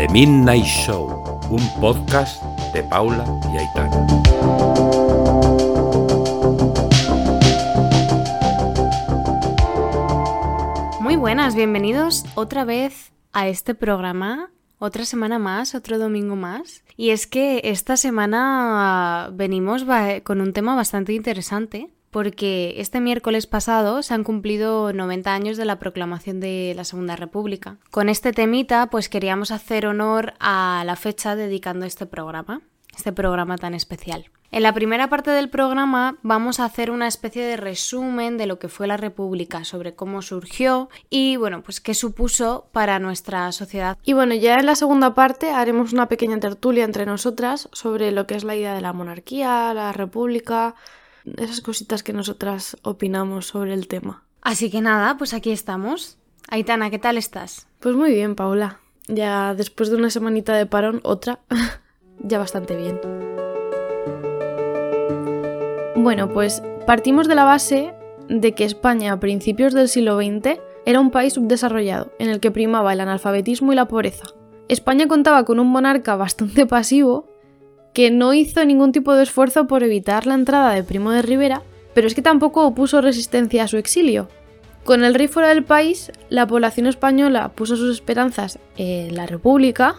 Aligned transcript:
The 0.00 0.08
Midnight 0.12 0.64
Show, 0.64 1.40
un 1.50 1.60
podcast 1.78 2.42
de 2.72 2.82
Paula 2.84 3.24
y 3.52 3.58
Aitana. 3.58 4.06
Muy 11.00 11.16
buenas, 11.16 11.54
bienvenidos 11.54 12.24
otra 12.34 12.64
vez 12.64 13.12
a 13.32 13.48
este 13.48 13.74
programa. 13.74 14.50
Otra 14.78 15.04
semana 15.04 15.38
más, 15.38 15.74
otro 15.74 15.98
domingo 15.98 16.34
más. 16.34 16.82
Y 16.96 17.10
es 17.10 17.26
que 17.26 17.60
esta 17.64 17.98
semana 17.98 19.28
venimos 19.34 19.84
con 20.22 20.40
un 20.40 20.54
tema 20.54 20.74
bastante 20.74 21.12
interesante 21.12 21.90
porque 22.10 22.74
este 22.78 23.00
miércoles 23.00 23.46
pasado 23.46 24.02
se 24.02 24.14
han 24.14 24.24
cumplido 24.24 24.92
90 24.92 25.32
años 25.32 25.56
de 25.56 25.64
la 25.64 25.78
proclamación 25.78 26.40
de 26.40 26.72
la 26.76 26.84
Segunda 26.84 27.16
República. 27.16 27.78
Con 27.90 28.08
este 28.08 28.32
temita, 28.32 28.88
pues 28.90 29.08
queríamos 29.08 29.50
hacer 29.50 29.86
honor 29.86 30.34
a 30.40 30.82
la 30.84 30.96
fecha 30.96 31.36
dedicando 31.36 31.86
este 31.86 32.06
programa, 32.06 32.62
este 32.96 33.12
programa 33.12 33.56
tan 33.56 33.74
especial. 33.74 34.30
En 34.52 34.64
la 34.64 34.74
primera 34.74 35.08
parte 35.08 35.30
del 35.30 35.48
programa 35.48 36.16
vamos 36.22 36.58
a 36.58 36.64
hacer 36.64 36.90
una 36.90 37.06
especie 37.06 37.44
de 37.44 37.56
resumen 37.56 38.36
de 38.36 38.46
lo 38.46 38.58
que 38.58 38.68
fue 38.68 38.88
la 38.88 38.96
República, 38.96 39.62
sobre 39.62 39.94
cómo 39.94 40.22
surgió 40.22 40.88
y 41.08 41.36
bueno, 41.36 41.62
pues 41.62 41.80
qué 41.80 41.94
supuso 41.94 42.68
para 42.72 42.98
nuestra 42.98 43.52
sociedad. 43.52 43.96
Y 44.02 44.12
bueno, 44.12 44.34
ya 44.34 44.58
en 44.58 44.66
la 44.66 44.74
segunda 44.74 45.14
parte 45.14 45.52
haremos 45.52 45.92
una 45.92 46.08
pequeña 46.08 46.40
tertulia 46.40 46.82
entre 46.82 47.06
nosotras 47.06 47.68
sobre 47.72 48.10
lo 48.10 48.26
que 48.26 48.34
es 48.34 48.42
la 48.42 48.56
idea 48.56 48.74
de 48.74 48.80
la 48.80 48.92
monarquía, 48.92 49.72
la 49.72 49.92
república, 49.92 50.74
esas 51.36 51.60
cositas 51.60 52.02
que 52.02 52.12
nosotras 52.12 52.76
opinamos 52.82 53.46
sobre 53.46 53.74
el 53.74 53.88
tema. 53.88 54.24
Así 54.42 54.70
que 54.70 54.80
nada, 54.80 55.16
pues 55.18 55.34
aquí 55.34 55.50
estamos. 55.50 56.18
Aitana, 56.48 56.90
¿qué 56.90 56.98
tal 56.98 57.18
estás? 57.18 57.66
Pues 57.80 57.94
muy 57.94 58.12
bien, 58.12 58.34
Paula. 58.34 58.80
Ya 59.06 59.54
después 59.54 59.90
de 59.90 59.96
una 59.96 60.10
semanita 60.10 60.54
de 60.54 60.66
parón, 60.66 61.00
otra, 61.02 61.40
ya 62.20 62.38
bastante 62.38 62.76
bien. 62.76 63.00
Bueno, 65.96 66.30
pues 66.32 66.62
partimos 66.86 67.28
de 67.28 67.34
la 67.34 67.44
base 67.44 67.94
de 68.28 68.54
que 68.54 68.64
España 68.64 69.12
a 69.12 69.20
principios 69.20 69.74
del 69.74 69.88
siglo 69.88 70.16
XX 70.16 70.60
era 70.86 71.00
un 71.00 71.10
país 71.10 71.34
subdesarrollado, 71.34 72.12
en 72.18 72.30
el 72.30 72.40
que 72.40 72.50
primaba 72.50 72.92
el 72.92 73.00
analfabetismo 73.00 73.72
y 73.72 73.76
la 73.76 73.88
pobreza. 73.88 74.24
España 74.68 75.08
contaba 75.08 75.44
con 75.44 75.60
un 75.60 75.66
monarca 75.66 76.16
bastante 76.16 76.64
pasivo 76.66 77.28
que 77.92 78.10
no 78.10 78.34
hizo 78.34 78.64
ningún 78.64 78.92
tipo 78.92 79.14
de 79.14 79.22
esfuerzo 79.22 79.66
por 79.66 79.82
evitar 79.82 80.26
la 80.26 80.34
entrada 80.34 80.72
de 80.72 80.84
Primo 80.84 81.10
de 81.10 81.22
Rivera, 81.22 81.62
pero 81.94 82.06
es 82.06 82.14
que 82.14 82.22
tampoco 82.22 82.66
opuso 82.66 83.00
resistencia 83.00 83.64
a 83.64 83.68
su 83.68 83.76
exilio. 83.76 84.28
Con 84.84 85.04
el 85.04 85.14
rey 85.14 85.28
fuera 85.28 85.48
del 85.48 85.64
país, 85.64 86.10
la 86.28 86.46
población 86.46 86.86
española 86.86 87.50
puso 87.54 87.76
sus 87.76 87.90
esperanzas 87.90 88.58
en 88.76 89.14
la 89.14 89.26
República, 89.26 89.96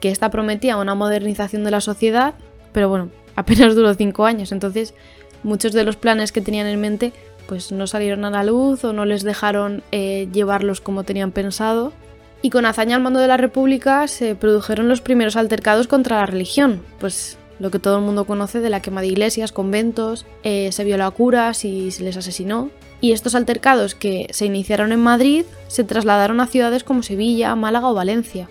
que 0.00 0.10
esta 0.10 0.30
prometía 0.30 0.76
una 0.76 0.94
modernización 0.94 1.64
de 1.64 1.70
la 1.70 1.80
sociedad, 1.80 2.34
pero 2.72 2.88
bueno, 2.88 3.10
apenas 3.36 3.74
duró 3.74 3.94
cinco 3.94 4.26
años, 4.26 4.52
entonces 4.52 4.94
muchos 5.42 5.72
de 5.72 5.84
los 5.84 5.96
planes 5.96 6.32
que 6.32 6.40
tenían 6.40 6.66
en 6.66 6.80
mente 6.80 7.12
pues 7.46 7.72
no 7.72 7.86
salieron 7.86 8.26
a 8.26 8.30
la 8.30 8.44
luz 8.44 8.84
o 8.84 8.92
no 8.92 9.06
les 9.06 9.22
dejaron 9.22 9.82
eh, 9.90 10.28
llevarlos 10.32 10.82
como 10.82 11.04
tenían 11.04 11.32
pensado 11.32 11.92
y 12.42 12.50
con 12.50 12.66
hazaña 12.66 12.96
al 12.96 13.02
mando 13.02 13.20
de 13.20 13.28
la 13.28 13.36
República 13.36 14.06
se 14.06 14.34
produjeron 14.34 14.88
los 14.88 15.00
primeros 15.00 15.36
altercados 15.36 15.88
contra 15.88 16.18
la 16.18 16.26
religión, 16.26 16.82
pues 17.00 17.38
lo 17.58 17.70
que 17.70 17.78
todo 17.78 17.98
el 17.98 18.04
mundo 18.04 18.24
conoce 18.24 18.60
de 18.60 18.70
la 18.70 18.80
quema 18.80 19.00
de 19.00 19.08
iglesias, 19.08 19.52
conventos, 19.52 20.26
eh, 20.44 20.70
se 20.72 20.84
violó 20.84 21.04
a 21.06 21.10
curas 21.10 21.64
y 21.64 21.90
se 21.90 22.04
les 22.04 22.16
asesinó. 22.16 22.70
Y 23.00 23.12
estos 23.12 23.34
altercados 23.34 23.94
que 23.94 24.26
se 24.30 24.46
iniciaron 24.46 24.92
en 24.92 25.00
Madrid 25.00 25.44
se 25.68 25.84
trasladaron 25.84 26.40
a 26.40 26.46
ciudades 26.46 26.84
como 26.84 27.02
Sevilla, 27.02 27.54
Málaga 27.54 27.88
o 27.88 27.94
Valencia. 27.94 28.48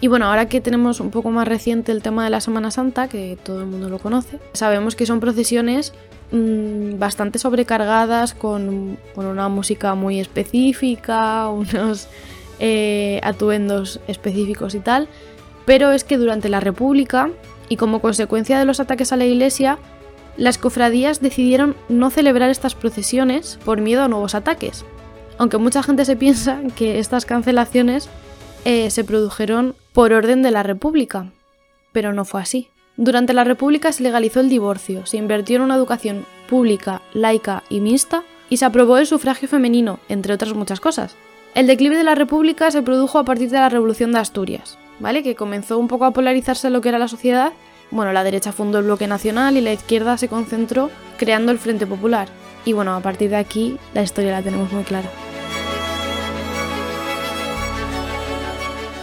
Y 0.00 0.08
bueno, 0.08 0.26
ahora 0.26 0.48
que 0.48 0.60
tenemos 0.60 1.00
un 1.00 1.10
poco 1.10 1.30
más 1.30 1.46
reciente 1.46 1.92
el 1.92 2.02
tema 2.02 2.24
de 2.24 2.30
la 2.30 2.40
Semana 2.40 2.70
Santa, 2.70 3.08
que 3.08 3.38
todo 3.42 3.60
el 3.60 3.66
mundo 3.66 3.88
lo 3.88 3.98
conoce, 3.98 4.38
sabemos 4.52 4.96
que 4.96 5.06
son 5.06 5.20
procesiones 5.20 5.92
mmm, 6.30 6.98
bastante 6.98 7.38
sobrecargadas 7.38 8.34
con, 8.34 8.98
con 9.14 9.26
una 9.26 9.48
música 9.48 9.94
muy 9.94 10.20
específica, 10.20 11.48
unos 11.48 12.08
eh, 12.58 13.20
atuendos 13.22 14.00
específicos 14.06 14.74
y 14.74 14.80
tal, 14.80 15.08
pero 15.64 15.92
es 15.92 16.04
que 16.04 16.18
durante 16.18 16.48
la 16.48 16.60
República, 16.60 17.30
y 17.68 17.76
como 17.76 18.00
consecuencia 18.00 18.58
de 18.58 18.64
los 18.64 18.80
ataques 18.80 19.12
a 19.12 19.16
la 19.16 19.24
iglesia, 19.24 19.78
las 20.36 20.58
cofradías 20.58 21.20
decidieron 21.20 21.76
no 21.88 22.10
celebrar 22.10 22.50
estas 22.50 22.74
procesiones 22.74 23.58
por 23.64 23.80
miedo 23.80 24.02
a 24.02 24.08
nuevos 24.08 24.34
ataques. 24.34 24.84
Aunque 25.38 25.58
mucha 25.58 25.82
gente 25.82 26.04
se 26.04 26.16
piensa 26.16 26.60
que 26.76 26.98
estas 26.98 27.24
cancelaciones 27.24 28.08
eh, 28.64 28.90
se 28.90 29.04
produjeron 29.04 29.74
por 29.92 30.12
orden 30.12 30.42
de 30.42 30.50
la 30.50 30.62
República, 30.62 31.30
pero 31.92 32.12
no 32.12 32.24
fue 32.24 32.40
así. 32.40 32.68
Durante 32.96 33.32
la 33.32 33.44
República 33.44 33.90
se 33.92 34.02
legalizó 34.02 34.40
el 34.40 34.48
divorcio, 34.48 35.06
se 35.06 35.16
invirtió 35.16 35.56
en 35.56 35.62
una 35.62 35.74
educación 35.74 36.26
pública, 36.48 37.02
laica 37.12 37.64
y 37.68 37.80
mixta, 37.80 38.22
y 38.48 38.58
se 38.58 38.64
aprobó 38.64 38.98
el 38.98 39.06
sufragio 39.06 39.48
femenino, 39.48 39.98
entre 40.08 40.34
otras 40.34 40.54
muchas 40.54 40.80
cosas. 40.80 41.16
El 41.54 41.68
declive 41.68 41.96
de 41.96 42.02
la 42.02 42.16
República 42.16 42.72
se 42.72 42.82
produjo 42.82 43.20
a 43.20 43.24
partir 43.24 43.48
de 43.48 43.58
la 43.58 43.68
Revolución 43.68 44.10
de 44.10 44.18
Asturias, 44.18 44.76
¿vale? 44.98 45.22
Que 45.22 45.36
comenzó 45.36 45.78
un 45.78 45.86
poco 45.86 46.04
a 46.04 46.10
polarizarse 46.10 46.68
lo 46.68 46.80
que 46.80 46.88
era 46.88 46.98
la 46.98 47.06
sociedad. 47.06 47.52
Bueno, 47.92 48.12
la 48.12 48.24
derecha 48.24 48.50
fundó 48.50 48.80
el 48.80 48.86
bloque 48.86 49.06
nacional 49.06 49.56
y 49.56 49.60
la 49.60 49.72
izquierda 49.72 50.18
se 50.18 50.26
concentró 50.26 50.90
creando 51.16 51.52
el 51.52 51.60
Frente 51.60 51.86
Popular. 51.86 52.26
Y 52.64 52.72
bueno, 52.72 52.96
a 52.96 53.00
partir 53.00 53.30
de 53.30 53.36
aquí 53.36 53.76
la 53.94 54.02
historia 54.02 54.32
la 54.32 54.42
tenemos 54.42 54.72
muy 54.72 54.82
clara. 54.82 55.08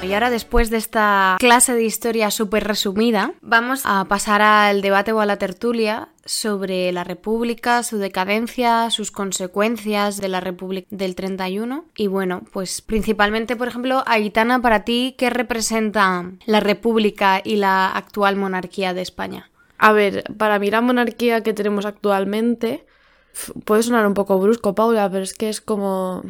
Y 0.04 0.14
ahora 0.14 0.32
después 0.32 0.72
de 0.72 0.78
esta 0.78 1.38
clase 1.40 1.76
de 1.76 1.84
historia 1.84 2.32
súper 2.32 2.64
resumida, 2.64 3.34
vamos 3.42 3.84
a 3.86 4.04
pasar 4.06 4.42
al 4.42 4.82
debate 4.82 5.12
o 5.12 5.20
a 5.20 5.28
la 5.28 5.38
tertulia 5.38 6.10
sobre 6.26 6.92
la 6.92 7.04
República, 7.04 7.84
su 7.84 7.98
decadencia, 7.98 8.90
sus 8.90 9.12
consecuencias 9.12 10.20
de 10.20 10.28
la 10.28 10.40
República 10.40 10.88
del 10.90 11.14
31. 11.14 11.86
Y 11.96 12.08
bueno, 12.08 12.42
pues 12.52 12.82
principalmente, 12.82 13.56
por 13.56 13.68
ejemplo, 13.68 14.04
Aitana, 14.08 14.60
para 14.60 14.84
ti, 14.84 15.16
¿qué 15.20 15.30
representa 15.30 16.32
la 16.46 16.60
República 16.60 17.42
y 17.44 17.58
la 17.58 17.92
actual 17.92 18.38
monarquía 18.38 18.96
de 18.96 19.02
España? 19.02 19.52
A 19.78 19.92
ver, 19.92 20.24
para 20.36 20.58
mí 20.58 20.72
la 20.72 20.82
monarquía 20.82 21.42
que 21.42 21.54
tenemos 21.54 21.86
actualmente 21.86 22.86
puede 23.66 23.84
sonar 23.84 24.08
un 24.08 24.16
poco 24.16 24.40
brusco, 24.40 24.74
Paula, 24.74 25.10
pero 25.12 25.24
es 25.24 25.34
que 25.34 25.50
es 25.50 25.62
como... 25.62 26.24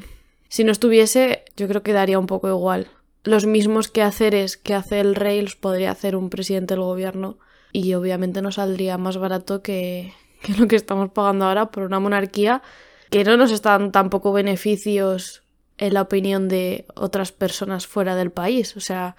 Si 0.50 0.66
no 0.66 0.74
estuviese, 0.74 1.46
yo 1.56 1.70
creo 1.70 1.82
que 1.82 1.94
daría 1.94 2.20
un 2.20 2.28
poco 2.28 2.50
igual 2.50 2.90
los 3.24 3.46
mismos 3.46 3.88
quehaceres 3.88 4.58
que 4.58 4.74
hace 4.74 5.00
el 5.00 5.16
rey 5.16 5.42
los 5.42 5.56
podría 5.56 5.92
hacer 5.92 6.16
un 6.16 6.30
presidente 6.30 6.74
del 6.74 6.84
gobierno 6.84 7.38
y 7.72 7.94
obviamente 7.94 8.42
no 8.42 8.52
saldría 8.52 8.98
más 8.98 9.18
barato 9.18 9.62
que, 9.62 10.14
lo 10.58 10.68
que 10.68 10.76
estamos 10.76 11.12
pagando 11.12 11.46
ahora 11.46 11.72
por 11.72 11.84
una 11.84 12.00
monarquía 12.00 12.62
que 13.09 13.24
no 13.24 13.38
nos 13.38 13.52
están 13.52 13.92
tampoco 13.92 14.32
beneficios 14.32 15.44
en 15.78 15.94
la 15.94 16.04
opinión 16.04 16.48
de 16.48 16.86
otras 16.96 17.32
personas 17.32 17.88
fuera 17.88 18.16
del 18.16 18.32
país. 18.32 18.78
O 18.78 18.80
sea, 18.80 19.16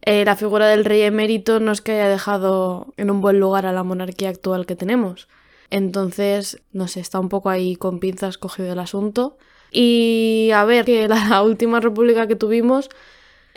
eh, 0.00 0.24
la 0.24 0.34
figura 0.36 0.66
del 0.66 0.84
rey 0.84 1.02
emérito 1.02 1.60
no 1.60 1.72
es 1.72 1.82
que 1.82 1.92
haya 1.92 2.08
dejado 2.08 2.94
en 2.96 3.10
un 3.10 3.20
buen 3.20 3.38
lugar 3.38 3.66
a 3.66 3.72
la 3.72 3.82
monarquía 3.82 4.30
actual 4.30 4.64
que 4.64 4.76
tenemos. 4.76 5.28
Entonces, 5.72 6.60
no 6.74 6.86
sé, 6.86 7.00
está 7.00 7.18
un 7.18 7.30
poco 7.30 7.48
ahí 7.48 7.76
con 7.76 7.98
pinzas 7.98 8.36
cogido 8.36 8.70
el 8.74 8.78
asunto. 8.78 9.38
Y 9.70 10.50
a 10.54 10.66
ver, 10.66 10.84
que 10.84 11.08
la 11.08 11.42
última 11.42 11.80
república 11.80 12.28
que 12.28 12.36
tuvimos 12.36 12.90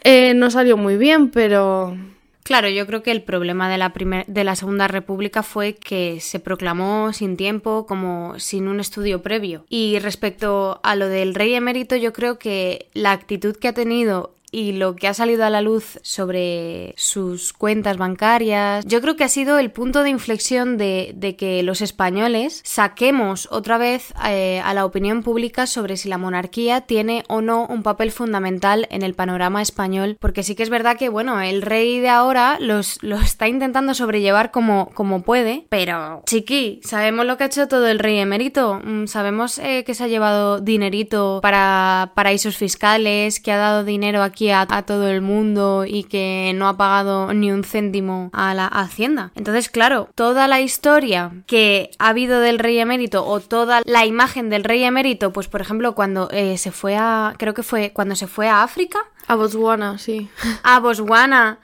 eh, 0.02 0.34
no 0.34 0.50
salió 0.50 0.78
muy 0.78 0.96
bien, 0.96 1.30
pero... 1.30 1.96
Claro, 2.44 2.70
yo 2.70 2.86
creo 2.86 3.02
que 3.02 3.12
el 3.12 3.24
problema 3.24 3.70
de 3.70 3.80
la, 3.80 3.92
de 4.28 4.44
la 4.44 4.56
Segunda 4.56 4.88
República 4.88 5.42
fue 5.42 5.74
que 5.74 6.20
se 6.22 6.40
proclamó 6.40 7.12
sin 7.12 7.38
tiempo, 7.38 7.88
como 7.88 8.40
sin 8.40 8.68
un 8.68 8.80
estudio 8.80 9.22
previo. 9.24 9.66
Y 9.68 9.98
respecto 10.00 10.80
a 10.84 10.96
lo 10.96 11.10
del 11.10 11.34
rey 11.34 11.56
emérito, 11.56 11.96
yo 11.96 12.14
creo 12.14 12.38
que 12.38 12.88
la 12.94 13.14
actitud 13.14 13.56
que 13.58 13.68
ha 13.68 13.74
tenido 13.74 14.35
y 14.56 14.72
lo 14.72 14.96
que 14.96 15.10
ha 15.10 15.14
salido 15.14 15.44
a 15.44 15.50
la 15.50 15.60
luz 15.60 16.00
sobre 16.02 16.94
sus 16.96 17.52
cuentas 17.52 17.98
bancarias, 17.98 18.86
yo 18.86 19.02
creo 19.02 19.18
que 19.18 19.26
ha 19.26 19.28
sido 19.28 19.60
el 19.60 19.70
punto 19.70 20.02
de 20.02 20.10
inflexión 20.10 20.78
de, 20.78 21.36
que 21.38 21.62
los 21.62 21.82
españoles 21.82 22.62
saquemos 22.64 23.50
otra 23.52 23.78
vez 23.78 24.14
eh, 24.26 24.62
a 24.64 24.74
la 24.74 24.86
opinión 24.86 25.24
pública 25.24 25.68
sobre 25.68 25.98
si 25.98 26.08
la 26.08 26.18
monarquía 26.18 26.82
tiene 26.82 27.26
o 27.28 27.42
no 27.42 27.66
un 27.66 27.84
papel 27.84 28.12
fundamental 28.12 28.88
en 28.92 29.02
el 29.02 29.14
panorama 29.14 29.62
español, 29.62 30.16
porque 30.22 30.44
sí 30.44 30.56
que 30.56 30.64
es 30.64 30.70
verdad 30.70 30.96
que, 30.98 31.10
bueno, 31.10 31.42
el 31.42 31.62
rey 31.62 32.00
de 32.00 32.08
ahora 32.08 32.58
los, 32.62 33.04
lo 33.04 33.20
está 33.20 33.50
intentando 33.50 33.94
sobrellevar 33.94 34.52
como, 34.52 34.90
como 34.94 35.24
puede, 35.24 35.66
pero 35.68 36.24
chiqui, 36.28 36.80
sabemos 36.82 37.26
lo 37.26 37.36
que 37.36 37.44
ha 37.44 37.48
hecho 37.48 37.68
todo 37.68 37.90
el 37.90 38.00
rey 38.00 38.20
emérito, 38.20 38.80
mm, 38.82 39.08
sabemos 39.08 39.60
eh, 39.60 39.84
que 39.86 39.94
se 39.94 40.06
ha 40.06 40.08
llevado 40.08 40.62
dinerito 40.62 41.40
para 41.42 42.14
paraísos 42.16 42.56
fiscales, 42.56 43.42
que 43.42 43.52
ha 43.52 43.58
dado 43.58 43.84
dinero 43.84 44.24
aquí 44.24 44.45
a 44.52 44.66
todo 44.84 45.08
el 45.08 45.22
mundo 45.22 45.86
y 45.88 46.04
que 46.04 46.54
no 46.56 46.68
ha 46.68 46.78
pagado 46.78 47.34
ni 47.34 47.52
un 47.52 47.64
céntimo 47.64 48.30
a 48.34 48.54
la 48.54 48.68
hacienda. 48.68 49.32
Entonces, 49.36 49.70
claro, 49.70 50.10
toda 50.16 50.48
la 50.48 50.62
historia 50.62 51.32
que 51.48 51.92
ha 52.00 52.10
habido 52.10 52.40
del 52.40 52.60
rey 52.60 52.80
emérito 52.80 53.26
o 53.26 53.40
toda 53.40 53.82
la 53.86 54.06
imagen 54.06 54.50
del 54.50 54.64
rey 54.64 54.84
emérito, 54.84 55.32
pues 55.32 55.48
por 55.48 55.62
ejemplo, 55.62 55.96
cuando 55.96 56.30
eh, 56.32 56.58
se 56.58 56.72
fue 56.72 56.96
a, 56.98 57.34
creo 57.38 57.54
que 57.54 57.64
fue 57.64 57.92
cuando 57.94 58.16
se 58.16 58.28
fue 58.28 58.48
a 58.48 58.64
África. 58.64 59.00
A 59.28 59.36
Botswana, 59.36 59.98
sí. 59.98 60.30
A 60.64 60.80
Botswana 60.80 61.60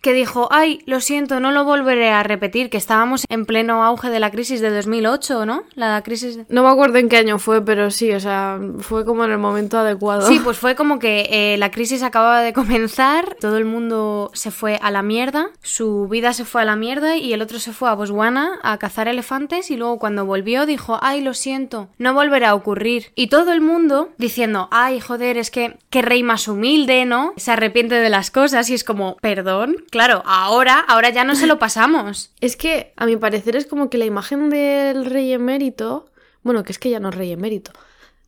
que 0.00 0.12
dijo, 0.12 0.48
ay, 0.50 0.80
lo 0.86 1.00
siento, 1.00 1.40
no 1.40 1.50
lo 1.52 1.64
volveré 1.64 2.10
a 2.10 2.22
repetir, 2.22 2.70
que 2.70 2.76
estábamos 2.76 3.24
en 3.28 3.46
pleno 3.46 3.84
auge 3.84 4.10
de 4.10 4.20
la 4.20 4.30
crisis 4.30 4.60
de 4.60 4.70
2008, 4.70 5.46
¿no? 5.46 5.64
La 5.74 6.02
crisis... 6.02 6.38
No 6.48 6.62
me 6.62 6.68
acuerdo 6.68 6.98
en 6.98 7.08
qué 7.08 7.16
año 7.18 7.38
fue, 7.38 7.64
pero 7.64 7.90
sí, 7.90 8.12
o 8.12 8.20
sea, 8.20 8.58
fue 8.78 9.04
como 9.04 9.24
en 9.24 9.32
el 9.32 9.38
momento 9.38 9.78
adecuado. 9.78 10.26
Sí, 10.26 10.40
pues 10.42 10.58
fue 10.58 10.74
como 10.74 10.98
que 10.98 11.28
eh, 11.30 11.56
la 11.58 11.70
crisis 11.70 12.02
acababa 12.02 12.40
de 12.42 12.52
comenzar, 12.52 13.36
todo 13.40 13.56
el 13.56 13.64
mundo 13.64 14.30
se 14.34 14.50
fue 14.50 14.78
a 14.82 14.90
la 14.90 15.02
mierda, 15.02 15.50
su 15.62 16.08
vida 16.08 16.32
se 16.32 16.44
fue 16.44 16.62
a 16.62 16.64
la 16.64 16.76
mierda 16.76 17.16
y 17.16 17.32
el 17.32 17.42
otro 17.42 17.58
se 17.58 17.72
fue 17.72 17.88
a 17.88 17.94
Botswana 17.94 18.58
a 18.62 18.78
cazar 18.78 19.08
elefantes 19.08 19.70
y 19.70 19.76
luego 19.76 19.98
cuando 19.98 20.24
volvió 20.24 20.66
dijo, 20.66 20.98
ay, 21.02 21.20
lo 21.20 21.34
siento, 21.34 21.88
no 21.98 22.14
volverá 22.14 22.50
a 22.50 22.54
ocurrir. 22.54 23.12
Y 23.14 23.28
todo 23.28 23.52
el 23.52 23.60
mundo 23.60 24.10
diciendo, 24.18 24.68
ay, 24.70 25.00
joder, 25.00 25.38
es 25.38 25.50
que 25.50 25.78
qué 25.90 26.02
rey 26.02 26.22
más 26.22 26.48
humilde, 26.48 27.04
¿no? 27.04 27.32
Se 27.36 27.52
arrepiente 27.52 27.96
de 27.96 28.10
las 28.10 28.30
cosas 28.30 28.68
y 28.70 28.74
es 28.74 28.84
como, 28.84 29.16
perdón, 29.20 29.76
Claro, 29.90 30.22
ahora, 30.26 30.78
ahora 30.80 31.10
ya 31.10 31.24
no 31.24 31.34
se 31.34 31.46
lo 31.46 31.58
pasamos. 31.60 32.32
es 32.40 32.56
que, 32.56 32.92
a 32.96 33.06
mi 33.06 33.16
parecer, 33.16 33.56
es 33.56 33.66
como 33.66 33.90
que 33.90 33.98
la 33.98 34.04
imagen 34.04 34.50
del 34.50 35.04
rey 35.04 35.32
emérito, 35.32 36.10
bueno, 36.42 36.62
que 36.64 36.72
es 36.72 36.78
que 36.78 36.90
ya 36.90 37.00
no 37.00 37.08
es 37.08 37.14
rey 37.14 37.32
emérito, 37.32 37.72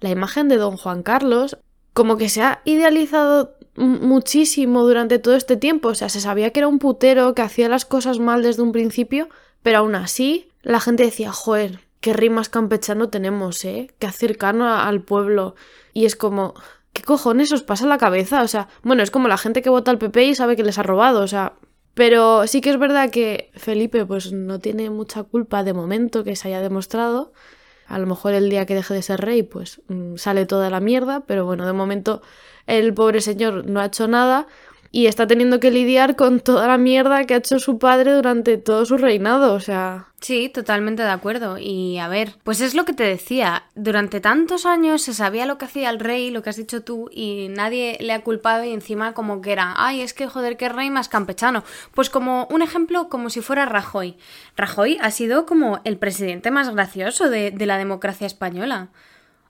la 0.00 0.10
imagen 0.10 0.48
de 0.48 0.56
don 0.56 0.76
Juan 0.76 1.02
Carlos, 1.02 1.58
como 1.92 2.16
que 2.16 2.28
se 2.28 2.42
ha 2.42 2.62
idealizado 2.64 3.56
muchísimo 3.76 4.82
durante 4.82 5.18
todo 5.18 5.34
este 5.34 5.56
tiempo. 5.56 5.88
O 5.88 5.94
sea, 5.94 6.08
se 6.08 6.20
sabía 6.20 6.50
que 6.50 6.60
era 6.60 6.68
un 6.68 6.78
putero, 6.78 7.34
que 7.34 7.42
hacía 7.42 7.68
las 7.68 7.84
cosas 7.84 8.18
mal 8.18 8.42
desde 8.42 8.62
un 8.62 8.72
principio, 8.72 9.28
pero 9.62 9.78
aún 9.78 9.94
así 9.94 10.50
la 10.62 10.80
gente 10.80 11.04
decía, 11.04 11.32
joder, 11.32 11.80
qué 12.00 12.12
rimas 12.12 12.48
campechano 12.48 13.08
tenemos, 13.08 13.64
¿eh? 13.64 13.90
Qué 13.98 14.10
cercano 14.12 14.72
al 14.72 15.02
pueblo. 15.02 15.54
Y 15.92 16.04
es 16.04 16.16
como, 16.16 16.54
¿qué 16.92 17.02
cojones 17.02 17.52
os 17.52 17.62
pasa 17.62 17.87
la 17.87 17.98
cabeza? 17.98 18.42
O 18.42 18.48
sea, 18.48 18.69
bueno, 18.82 19.02
es 19.02 19.10
como 19.10 19.28
la 19.28 19.38
gente 19.38 19.62
que 19.62 19.70
vota 19.70 19.90
al 19.90 19.98
PP 19.98 20.25
y 20.25 20.34
sabe 20.34 20.56
que 20.56 20.64
les 20.64 20.78
ha 20.78 20.82
robado, 20.82 21.22
o 21.22 21.28
sea, 21.28 21.54
pero 21.94 22.46
sí 22.46 22.60
que 22.60 22.70
es 22.70 22.78
verdad 22.78 23.10
que 23.10 23.50
Felipe 23.54 24.06
pues 24.06 24.32
no 24.32 24.58
tiene 24.60 24.90
mucha 24.90 25.22
culpa 25.22 25.64
de 25.64 25.72
momento 25.72 26.25
que 26.25 26.37
se 26.37 26.48
haya 26.48 26.60
demostrado. 26.60 27.32
A 27.87 27.98
lo 27.98 28.06
mejor 28.06 28.34
el 28.34 28.48
día 28.48 28.66
que 28.66 28.75
deje 28.75 28.94
de 28.94 29.02
ser 29.02 29.20
rey 29.20 29.42
pues 29.42 29.82
mm, 29.88 30.16
sale 30.16 30.46
toda 30.46 30.70
la 30.70 30.81
mierda, 30.81 31.25
pero 31.26 31.44
bueno, 31.44 31.66
de 31.66 31.72
momento 31.72 32.22
el 32.66 32.94
pobre 32.94 33.20
señor 33.20 33.66
no 33.66 33.81
ha 33.81 33.87
hecho 33.87 34.06
nada 34.06 34.46
y 34.92 35.06
está 35.06 35.26
teniendo 35.26 35.60
que 35.60 35.70
lidiar 35.70 36.16
con 36.16 36.40
toda 36.40 36.66
la 36.66 36.78
mierda 36.78 37.25
que 37.25 37.34
ha 37.34 37.38
hecho 37.38 37.58
su 37.58 37.78
padre 37.78 38.12
durante 38.12 38.58
todo 38.58 38.84
su 38.84 38.96
reinado, 38.96 39.54
o 39.54 39.60
sea... 39.60 40.06
Sí, 40.20 40.50
totalmente 40.52 41.02
de 41.02 41.08
acuerdo. 41.08 41.56
Y 41.58 41.98
a 41.98 42.08
ver, 42.08 42.34
pues 42.44 42.60
es 42.60 42.75
lo 42.75 42.84
que 42.84 42.92
te 42.92 43.04
decía, 43.04 43.64
durante 43.75 44.20
tantos 44.20 44.66
años 44.66 45.00
se 45.00 45.14
sabía 45.14 45.46
lo 45.46 45.56
que 45.56 45.64
hacía 45.64 45.88
el 45.88 45.98
rey, 45.98 46.31
lo 46.31 46.42
que 46.42 46.50
has 46.50 46.56
dicho 46.56 46.82
tú, 46.82 47.08
y 47.10 47.48
nadie 47.50 47.96
le 48.00 48.12
ha 48.12 48.22
culpado 48.22 48.64
y 48.64 48.72
encima 48.72 49.14
como 49.14 49.40
que 49.40 49.52
era, 49.52 49.75
ay, 49.76 50.02
es 50.02 50.12
que 50.12 50.26
joder, 50.26 50.56
qué 50.56 50.69
rey 50.69 50.90
más 50.90 51.08
campechano. 51.08 51.64
Pues 51.94 52.10
como 52.10 52.46
un 52.50 52.60
ejemplo, 52.60 53.08
como 53.08 53.31
si 53.31 53.40
fuera 53.40 53.64
Rajoy. 53.64 54.16
Rajoy 54.56 54.98
ha 55.00 55.10
sido 55.10 55.46
como 55.46 55.81
el 55.84 55.96
presidente 55.96 56.50
más 56.50 56.69
gracioso 56.69 57.31
de, 57.31 57.50
de 57.50 57.66
la 57.66 57.78
democracia 57.78 58.26
española. 58.26 58.90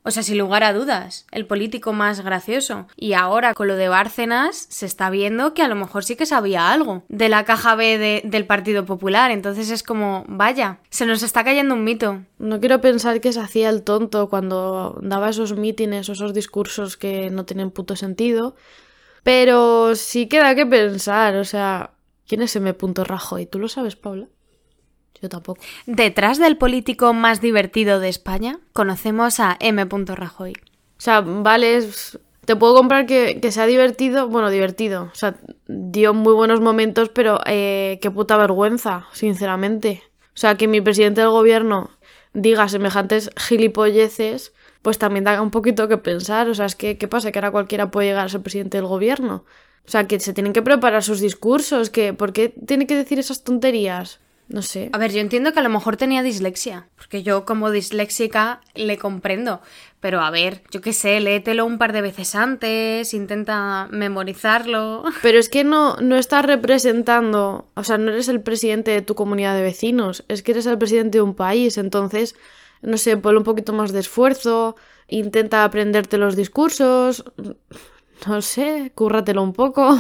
O 0.03 0.11
sea, 0.11 0.23
sin 0.23 0.39
lugar 0.39 0.65
a 0.65 0.73
dudas, 0.73 1.27
el 1.31 1.47
político 1.47 1.93
más 1.93 2.23
gracioso. 2.23 2.87
Y 2.97 3.13
ahora 3.13 3.53
con 3.53 3.69
lo 3.69 3.77
de 3.77 3.91
Bárcenas 3.91 4.67
se 4.71 4.87
está 4.87 5.11
viendo 5.11 5.53
que 5.53 5.63
a 5.63 5.69
lo 5.69 5.75
mejor 5.75 6.05
sí 6.05 6.17
que 6.17 6.25
sabía 6.25 6.73
algo 6.73 7.03
de 7.09 7.29
la 7.29 7.45
caja 7.45 7.75
B 7.75 8.23
del 8.25 8.47
Partido 8.47 8.87
Popular. 8.87 9.31
Entonces 9.31 9.71
es 9.71 9.83
como, 9.83 10.25
vaya, 10.27 10.79
se 10.89 11.05
nos 11.05 11.23
está 11.23 11.45
cayendo 11.45 11.75
un 11.75 11.85
mito. 11.85 12.23
No 12.39 12.61
quiero 12.61 12.81
pensar 12.81 13.21
que 13.21 13.33
se 13.35 13.41
hacía 13.41 13.69
el 13.69 13.83
tonto 13.83 14.31
cuando 14.31 14.99
daba 15.03 15.29
esos 15.29 15.55
mítines 15.55 16.09
o 16.09 16.13
esos 16.13 16.33
discursos 16.33 16.97
que 16.97 17.29
no 17.29 17.45
tienen 17.45 17.71
puto 17.71 17.95
sentido. 17.95 18.57
Pero 19.23 19.95
sí 19.97 20.29
queda 20.29 20.55
que 20.55 20.65
pensar, 20.65 21.37
o 21.37 21.45
sea, 21.45 21.91
¿quién 22.27 22.41
es 22.41 22.57
M. 22.57 22.75
Rajoy? 23.05 23.45
¿Tú 23.45 23.59
lo 23.59 23.69
sabes, 23.69 23.97
Paula? 23.97 24.29
Yo 25.21 25.29
tampoco. 25.29 25.61
Detrás 25.87 26.39
del 26.39 26.57
político 26.57 27.13
más 27.13 27.41
divertido 27.41 28.01
de 28.01 28.09
España, 28.09 28.59
conocemos 28.73 29.41
a 29.41 29.57
M. 29.61 29.87
Rajoy. 30.07 30.53
O 30.53 31.03
sea, 31.03 31.21
vale, 31.21 31.83
te 32.45 32.57
puedo 32.57 32.75
comprar 32.75 33.07
que, 33.07 33.39
sea 33.53 33.67
divertido, 33.67 34.29
bueno, 34.29 34.51
divertido. 34.51 35.05
O 35.05 35.15
sea, 35.15 35.37
dio 35.67 36.15
muy 36.15 36.33
buenos 36.33 36.61
momentos, 36.61 37.09
pero 37.11 37.39
eh, 37.47 37.99
qué 38.03 38.11
puta 38.11 38.37
vergüenza, 38.37 39.07
sinceramente. 39.13 40.03
O 40.35 40.39
sea, 40.41 40.57
que 40.57 40.69
mi 40.69 40.81
presidente 40.81 41.21
del 41.21 41.31
gobierno 41.31 41.91
diga 42.33 42.69
semejantes 42.69 43.31
gilipolleces, 43.37 44.53
pues 44.83 44.99
también 44.99 45.25
da 45.25 45.41
un 45.43 45.51
poquito 45.51 45.87
que 45.89 45.99
pensar. 45.99 46.49
O 46.49 46.55
sea, 46.55 46.67
es 46.67 46.77
que, 46.77 46.99
¿qué 46.99 47.09
pasa? 47.09 47.31
Que 47.31 47.39
ahora 47.39 47.51
cualquiera 47.51 47.91
puede 47.91 48.09
llegar 48.09 48.27
a 48.27 48.29
ser 48.29 48.43
presidente 48.43 48.79
del 48.79 48.87
gobierno. 48.87 49.45
O 49.87 49.91
sea, 49.91 50.07
que 50.07 50.21
se 50.21 50.33
tienen 50.33 50.53
que 50.53 50.63
preparar 50.63 51.03
sus 51.03 51.21
discursos, 51.21 51.91
que 51.91 52.15
¿por 52.15 52.33
qué 52.33 52.49
tiene 52.49 52.87
que 52.87 52.97
decir 52.97 53.19
esas 53.19 53.45
tonterías? 53.45 54.21
No 54.51 54.63
sé. 54.63 54.91
A 54.93 54.99
ver, 54.99 55.13
yo 55.13 55.21
entiendo 55.21 55.53
que 55.53 55.61
a 55.61 55.63
lo 55.63 55.69
mejor 55.69 55.97
tenía 55.97 56.25
dislexia, 56.25 56.89
porque 56.97 57.23
yo 57.23 57.45
como 57.45 57.71
disléxica 57.71 58.61
le 58.75 58.99
comprendo. 58.99 59.61
Pero 60.01 60.21
a 60.23 60.31
ver, 60.31 60.65
yo 60.73 60.81
qué 60.81 60.93
sé, 60.93 61.21
léetelo 61.21 61.65
un 61.65 61.79
par 61.79 61.93
de 61.93 62.01
veces 62.01 62.35
antes, 62.35 63.15
intenta 63.15 63.87
memorizarlo. 63.93 65.05
Pero 65.23 65.39
es 65.39 65.49
que 65.49 65.63
no, 65.63 65.97
no 65.99 66.17
estás 66.17 66.45
representando, 66.45 67.69
o 67.75 67.85
sea, 67.85 67.97
no 67.97 68.11
eres 68.11 68.27
el 68.27 68.41
presidente 68.41 68.91
de 68.91 69.03
tu 69.03 69.15
comunidad 69.15 69.55
de 69.55 69.63
vecinos, 69.63 70.25
es 70.27 70.43
que 70.43 70.51
eres 70.51 70.67
el 70.67 70.79
presidente 70.79 71.19
de 71.19 71.23
un 71.23 71.37
país, 71.37 71.79
entonces, 71.79 72.35
no 72.83 72.97
sé, 72.97 73.17
ponle 73.17 73.39
un 73.39 73.45
poquito 73.45 73.73
más 73.73 73.93
de 73.93 74.01
esfuerzo, 74.01 74.75
intenta 75.07 75.63
aprenderte 75.63 76.19
los 76.19 76.35
discursos, 76.35 77.25
no 78.27 78.43
sé, 78.43 78.91
cúrratelo 78.97 79.45
un 79.45 79.53
poco. 79.53 79.97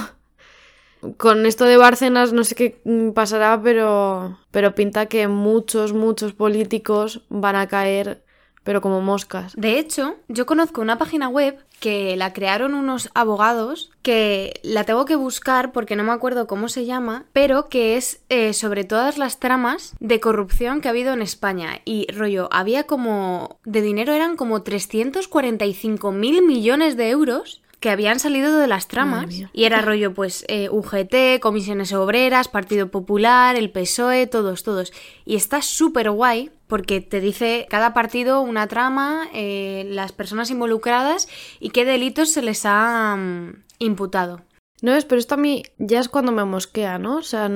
Con 1.17 1.47
esto 1.47 1.64
de 1.64 1.76
Bárcenas 1.76 2.32
no 2.32 2.44
sé 2.44 2.55
qué 2.55 2.81
pasará, 3.14 3.61
pero, 3.62 4.38
pero 4.50 4.75
pinta 4.75 5.06
que 5.06 5.29
muchos, 5.29 5.93
muchos 5.93 6.32
políticos 6.32 7.23
van 7.29 7.56
a 7.56 7.69
caer, 7.69 8.23
pero 8.64 8.81
como 8.81 9.00
moscas. 9.00 9.55
De 9.56 9.79
hecho, 9.79 10.17
yo 10.29 10.47
conozco 10.47 10.81
una 10.81 10.99
página 10.99 11.29
web 11.29 11.58
que 11.81 12.14
la 12.17 12.32
crearon 12.35 12.75
unos 12.75 13.11
abogados, 13.14 13.91
que 14.02 14.61
la 14.62 14.85
tengo 14.85 15.06
que 15.06 15.17
buscar 15.17 15.73
porque 15.73 15.97
no 15.97 16.05
me 16.05 16.12
acuerdo 16.12 16.47
cómo 16.47 16.69
se 16.69 16.85
llama, 16.85 17.25
pero 17.32 17.69
que 17.69 17.97
es 17.97 18.20
eh, 18.29 18.52
sobre 18.52 18.85
todas 18.85 19.17
las 19.17 19.41
tramas 19.41 19.94
de 19.99 20.20
corrupción 20.20 20.81
que 20.81 20.88
ha 20.88 20.91
habido 20.91 21.14
en 21.14 21.23
España. 21.23 21.81
Y 21.85 22.06
rollo, 22.12 22.49
había 22.52 22.85
como... 22.85 23.58
de 23.64 23.81
dinero 23.81 24.12
eran 24.12 24.37
como 24.37 24.62
345 24.62 26.12
mil 26.12 26.42
millones 26.45 26.97
de 26.99 27.09
euros 27.09 27.62
que 27.80 27.88
habían 27.88 28.20
salido 28.20 28.58
de 28.58 28.66
las 28.66 28.88
tramas 28.88 29.34
y 29.52 29.64
era 29.64 29.80
rollo 29.80 30.12
pues 30.12 30.44
eh, 30.49 30.68
UGT, 30.70 31.40
Comisiones 31.40 31.94
Obreras, 31.94 32.49
Partido 32.49 32.90
Popular, 32.90 33.56
el 33.56 33.70
PSOE, 33.70 34.26
todos, 34.26 34.62
todos. 34.62 34.92
Y 35.25 35.37
está 35.37 35.62
súper 35.62 36.10
guay 36.10 36.50
porque 36.66 37.00
te 37.00 37.20
dice 37.20 37.66
cada 37.70 37.94
partido 37.94 38.42
una 38.42 38.66
trama, 38.66 39.28
eh, 39.32 39.87
las 39.88 40.12
personas 40.12 40.50
involucradas 40.50 41.26
y 41.58 41.70
qué 41.70 41.87
delitos 41.87 42.30
se 42.30 42.42
les 42.42 42.66
ha 42.66 43.16
mm, 43.16 43.64
imputado. 43.78 44.42
No 44.82 44.94
es, 44.94 45.06
pero 45.06 45.18
esto 45.18 45.34
a 45.34 45.38
mí 45.38 45.62
ya 45.78 46.00
es 46.00 46.10
cuando 46.10 46.32
me 46.32 46.44
mosquea, 46.44 46.99
¿no? 46.99 47.16
O 47.16 47.22
sea, 47.22 47.50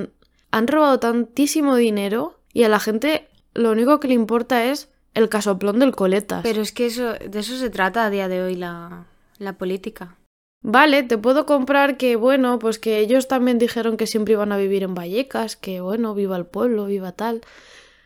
han 0.51 0.67
robado 0.67 0.99
tantísimo 1.01 1.77
dinero 1.77 2.41
y 2.55 2.65
a 2.65 2.69
la 2.71 2.81
gente 2.81 3.29
lo 3.53 3.71
único 3.73 4.01
que 4.01 4.09
le 4.09 4.15
importa 4.15 4.65
es 4.65 4.89
el 5.13 5.29
casoplón 5.29 5.79
del 5.81 5.95
coletas. 5.95 6.43
Pero 6.43 6.63
es 6.63 6.73
que 6.73 6.87
eso, 6.87 7.13
de 7.13 7.39
eso 7.39 7.57
se 7.57 7.71
trata 7.71 8.05
a 8.05 8.11
día 8.11 8.29
de 8.29 8.43
hoy 8.43 8.57
la, 8.57 9.07
la 9.39 9.55
política. 9.55 10.17
Vale, 10.63 11.03
te 11.03 11.19
puedo 11.19 11.45
comprar 11.45 11.99
que, 11.99 12.17
bueno, 12.17 12.59
pues 12.59 12.79
que 12.79 12.99
ellos 12.99 13.29
también 13.29 13.59
dijeron 13.59 13.99
que 13.99 14.07
siempre 14.07 14.33
iban 14.33 14.51
a 14.51 14.57
vivir 14.57 14.83
en 14.83 14.95
Vallecas, 14.95 15.57
que, 15.57 15.83
bueno, 15.83 16.15
viva 16.15 16.37
el 16.37 16.47
pueblo, 16.47 16.87
viva 16.87 17.13
tal. 17.13 17.43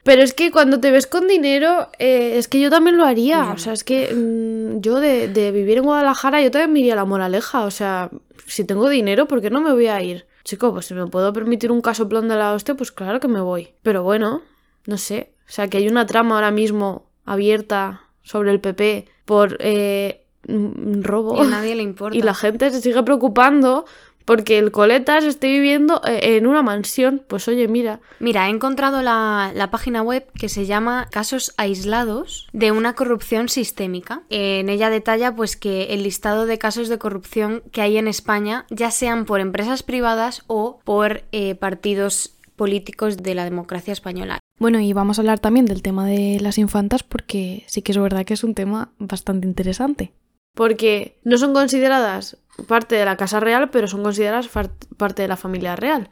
Pero 0.03 0.23
es 0.23 0.35
que 0.35 0.51
cuando 0.51 0.81
te 0.81 0.91
ves 0.91 1.07
con 1.07 1.29
dinero, 1.29 1.91
eh, 1.99 2.39
es 2.39 2.49
que 2.49 2.61
yo 2.61 2.71
también 2.71 2.97
lo 2.97 3.05
haría. 3.05 3.53
O 3.53 3.59
sea, 3.59 3.73
es 3.75 3.85
que 3.85 4.13
mm, 4.13 4.81
yo 4.81 4.99
de, 5.01 5.29
de, 5.29 5.53
vivir 5.53 5.79
en 5.79 5.85
Guadalajara, 5.85 6.43
yo 6.43 6.51
también 6.51 6.73
me 6.73 6.81
iría 6.81 6.95
a 6.95 6.97
la 6.97 7.05
moraleja. 7.05 7.65
O 7.65 7.71
sea, 7.71 8.11
si 8.47 8.65
tengo 8.65 8.89
dinero, 8.89 9.29
¿por 9.29 9.41
qué 9.41 9.51
no 9.51 9.61
me 9.61 9.73
voy 9.73 9.87
a 9.87 10.03
ir? 10.03 10.27
Chico, 10.45 10.73
pues 10.73 10.87
si 10.87 10.95
me 10.95 11.07
puedo 11.07 11.33
permitir 11.33 11.71
un 11.71 11.83
caso 11.83 12.09
plan 12.09 12.27
de 12.27 12.37
la 12.37 12.55
hostia, 12.55 12.75
pues 12.75 12.91
claro 12.91 13.21
que 13.21 13.29
me 13.29 13.41
voy. 13.41 13.75
Pero 13.83 14.03
bueno, 14.03 14.43
no 14.87 14.97
sé. 14.97 15.35
O 15.47 15.53
sea, 15.53 15.69
que 15.69 15.77
hay 15.77 15.89
una 15.89 16.07
trama 16.07 16.37
ahora 16.37 16.51
mismo 16.51 17.07
abierta 17.25 18.03
sobre 18.23 18.51
el 18.51 18.61
PP 18.61 19.07
por... 19.27 19.59
Eh, 19.61 20.25
robo. 20.49 21.37
Y 21.37 21.47
a 21.47 21.51
nadie 21.51 21.75
le 21.75 21.83
importa. 21.83 22.17
Y 22.17 22.23
la 22.23 22.35
gente 22.35 22.71
se 22.71 22.81
sigue 22.81 23.03
preocupando 23.03 23.85
porque 24.29 24.59
el 24.59 24.73
coletas 24.73 25.25
esté 25.25 25.47
viviendo 25.47 26.03
eh, 26.07 26.37
en 26.37 26.47
una 26.47 26.63
mansión. 26.63 27.23
Pues 27.27 27.49
oye, 27.49 27.67
mira. 27.67 28.01
Mira, 28.21 28.47
he 28.47 28.51
encontrado 28.51 29.01
la, 29.01 29.53
la, 29.55 29.71
página 29.71 30.03
web 30.03 30.27
que 30.39 30.51
se 30.51 30.67
llama 30.67 31.09
Casos 31.11 31.55
aislados 31.57 32.47
de 32.53 32.71
una 32.71 32.95
corrupción 32.95 33.49
sistémica. 33.49 34.25
En 34.29 34.69
ella 34.69 34.91
detalla 34.91 35.35
pues 35.35 35.57
que 35.57 35.95
el 35.95 36.03
listado 36.03 36.45
de 36.45 36.59
casos 36.59 36.91
de 36.91 36.99
corrupción 36.99 37.63
que 37.73 37.81
hay 37.81 37.97
en 37.97 38.07
España, 38.07 38.67
ya 38.69 38.91
sean 38.91 39.25
por 39.25 39.41
empresas 39.41 39.83
privadas 39.83 40.43
o 40.47 40.81
por 40.85 41.23
eh, 41.33 41.55
partidos 41.55 42.35
políticos 42.55 43.17
de 43.17 43.35
la 43.35 43.45
democracia 43.45 43.95
española. 43.95 44.41
Bueno, 44.59 44.79
y 44.81 44.93
vamos 44.93 45.19
a 45.19 45.23
hablar 45.23 45.39
también 45.39 45.65
del 45.65 45.81
tema 45.81 46.05
de 46.05 46.39
las 46.41 46.59
infantas 46.59 47.03
porque 47.03 47.65
sí 47.67 47.81
que 47.81 47.93
es 47.93 47.99
verdad 47.99 48.27
que 48.27 48.35
es 48.35 48.45
un 48.45 48.55
tema 48.55 48.91
bastante 48.99 49.47
interesante. 49.47 50.13
Porque 50.59 51.21
no 51.23 51.39
son 51.39 51.53
consideradas 51.53 52.37
parte 52.67 52.97
de 52.97 53.05
la 53.05 53.17
Casa 53.17 53.39
Real, 53.39 53.71
pero 53.71 53.87
son 53.87 54.03
consideradas 54.03 54.49
parte 54.97 55.23
de 55.23 55.29
la 55.29 55.37
familia 55.37 55.77
real. 55.77 56.11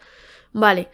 Vale. 0.52 0.88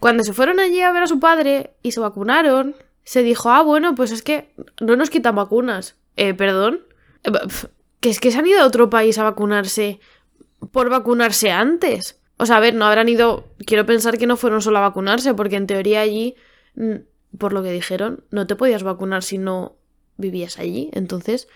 Cuando 0.00 0.24
se 0.24 0.32
fueron 0.32 0.58
allí 0.58 0.80
a 0.80 0.90
ver 0.90 1.04
a 1.04 1.06
su 1.06 1.20
padre 1.20 1.76
y 1.84 1.92
se 1.92 2.00
vacunaron, 2.00 2.74
se 3.04 3.22
dijo, 3.22 3.50
ah, 3.50 3.62
bueno, 3.62 3.94
pues 3.94 4.10
es 4.10 4.22
que 4.22 4.52
no 4.80 4.96
nos 4.96 5.10
quitan 5.10 5.36
vacunas. 5.36 5.94
Eh, 6.16 6.34
perdón. 6.34 6.80
Eh, 7.22 7.30
que 8.00 8.10
es 8.10 8.18
que 8.18 8.32
se 8.32 8.38
han 8.38 8.48
ido 8.48 8.60
a 8.60 8.66
otro 8.66 8.90
país 8.90 9.16
a 9.16 9.22
vacunarse 9.22 10.00
por 10.72 10.90
vacunarse 10.90 11.52
antes. 11.52 12.20
O 12.36 12.46
sea, 12.46 12.56
a 12.56 12.60
ver, 12.60 12.74
no 12.74 12.86
habrán 12.86 13.08
ido. 13.08 13.44
Quiero 13.64 13.86
pensar 13.86 14.18
que 14.18 14.26
no 14.26 14.36
fueron 14.36 14.60
solo 14.60 14.78
a 14.78 14.88
vacunarse, 14.88 15.34
porque 15.34 15.54
en 15.54 15.68
teoría 15.68 16.00
allí, 16.00 16.34
por 17.38 17.52
lo 17.52 17.62
que 17.62 17.70
dijeron, 17.70 18.24
no 18.32 18.48
te 18.48 18.56
podías 18.56 18.82
vacunar 18.82 19.22
si 19.22 19.38
no 19.38 19.76
vivías 20.16 20.58
allí. 20.58 20.90
Entonces, 20.94 21.46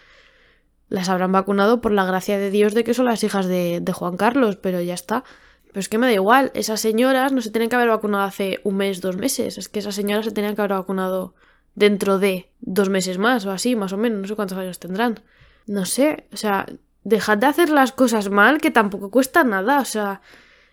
las 0.89 1.09
habrán 1.09 1.33
vacunado 1.33 1.81
por 1.81 1.93
la 1.93 2.05
gracia 2.05 2.39
de 2.39 2.51
Dios 2.51 2.75
de 2.75 2.85
que 2.85 2.95
son 2.95 3.07
las 3.07 3.23
hijas 3.25 3.47
de, 3.47 3.83
Juan 3.93 4.17
Carlos, 4.17 4.57
pero 4.57 4.81
ya 4.81 4.95
está. 4.95 5.25
Pero 5.67 5.81
es 5.81 5.89
que 5.89 5.99
me 5.99 6.07
da 6.07 6.13
igual, 6.13 6.51
esas 6.55 6.81
señoras 6.81 7.33
no 7.33 7.43
se 7.43 7.51
tienen 7.51 7.69
que 7.69 7.77
haber 7.77 7.89
vacunado 7.89 8.25
hace 8.25 8.61
un 8.65 8.77
mes, 8.77 9.01
dos 9.01 9.17
meses. 9.17 9.59
Es 9.59 9.69
que 9.69 9.81
esas 9.81 9.95
señoras 9.95 10.25
se 10.25 10.31
tenían 10.31 10.55
que 10.55 10.63
haber 10.63 10.77
vacunado 10.77 11.35
dentro 11.75 12.19
de 12.19 12.51
dos 12.61 12.89
meses 12.89 13.19
más 13.19 13.45
o 13.47 13.51
así, 13.51 13.77
más 13.77 13.93
o 13.93 13.97
menos, 13.97 14.21
no 14.21 14.27
sé 14.27 14.35
cuántos 14.35 14.59
años 14.59 14.79
tendrán. 14.79 15.21
No 15.67 15.85
sé, 15.85 16.29
o 16.33 16.37
sea, 16.37 16.67
dejad 17.05 17.39
de 17.39 17.47
hacer 17.47 17.71
las 17.71 17.93
cosas 17.93 18.31
mal, 18.31 18.61
que 18.61 18.71
tampoco 18.71 19.11
cuesta 19.11 19.45
nada, 19.45 19.81
o 19.81 19.85
sea, 19.85 20.23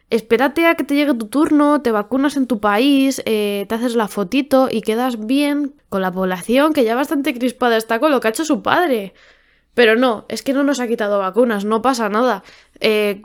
espérate 0.10 0.68
a 0.68 0.76
que 0.76 0.84
te 0.84 0.96
llegue 0.96 1.14
tu 1.16 1.28
turno, 1.28 1.82
te 1.82 1.92
vacunas 1.92 2.38
en 2.38 2.48
tu 2.48 2.60
país, 2.60 3.22
eh, 3.26 3.66
te 3.68 3.76
haces 3.76 3.96
la 3.96 4.08
fotito 4.08 4.70
y 4.72 4.82
quedas 4.82 5.26
bien 5.26 5.76
con 5.90 6.02
la 6.02 6.12
población 6.12 6.74
que 6.74 6.84
ya 6.84 6.96
bastante 6.96 7.34
crispada 7.38 7.78
está 7.78 8.00
con 8.00 8.12
lo 8.12 8.20
que 8.20 8.28
ha 8.28 8.32
hecho 8.32 8.46
su 8.46 8.62
padre. 8.62 9.14
Pero 9.74 9.96
no, 9.96 10.26
es 10.30 10.44
que 10.44 10.54
no 10.54 10.64
nos 10.64 10.80
ha 10.80 10.88
quitado 10.88 11.20
vacunas, 11.20 11.66
no 11.66 11.82
pasa 11.82 12.10
nada. 12.10 12.44
Eh... 12.80 13.22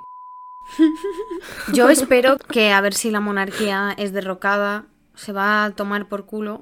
Yo 1.73 1.89
espero 1.89 2.37
que 2.37 2.73
a 2.73 2.81
ver 2.81 2.95
si 2.95 3.11
la 3.11 3.21
monarquía 3.21 3.95
es 3.97 4.13
derrocada, 4.13 4.85
se 5.15 5.33
va 5.33 5.65
a 5.65 5.71
tomar 5.71 6.09
por 6.09 6.27
culo. 6.27 6.61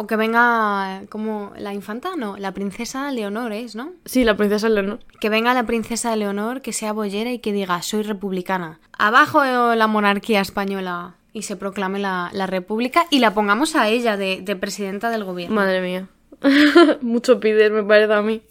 O 0.00 0.06
que 0.06 0.14
venga 0.14 1.02
como 1.08 1.52
la 1.56 1.74
infanta, 1.74 2.14
no, 2.16 2.36
la 2.36 2.52
princesa 2.54 3.10
Leonor 3.10 3.52
es, 3.52 3.74
¿no? 3.74 3.94
Sí, 4.04 4.22
la 4.22 4.36
princesa 4.36 4.68
Leonor. 4.68 5.00
Que 5.20 5.28
venga 5.28 5.52
la 5.54 5.66
princesa 5.66 6.14
Leonor, 6.14 6.62
que 6.62 6.72
sea 6.72 6.92
bollera 6.92 7.32
y 7.32 7.40
que 7.40 7.52
diga, 7.52 7.82
soy 7.82 8.04
republicana. 8.04 8.78
Abajo 8.96 9.42
la 9.44 9.86
monarquía 9.88 10.40
española 10.40 11.16
y 11.32 11.42
se 11.42 11.56
proclame 11.56 11.98
la, 11.98 12.30
república 12.46 13.06
y 13.10 13.18
la 13.18 13.34
pongamos 13.34 13.74
a 13.74 13.88
ella 13.88 14.16
de, 14.16 14.40
de 14.40 14.54
presidenta 14.54 15.10
del 15.10 15.24
gobierno. 15.24 15.56
Madre 15.56 15.80
mía. 15.80 16.08
Mucho 17.00 17.40
pider, 17.40 17.72
me 17.72 17.82
parece 17.82 18.12
a 18.12 18.22
mí. 18.22 18.42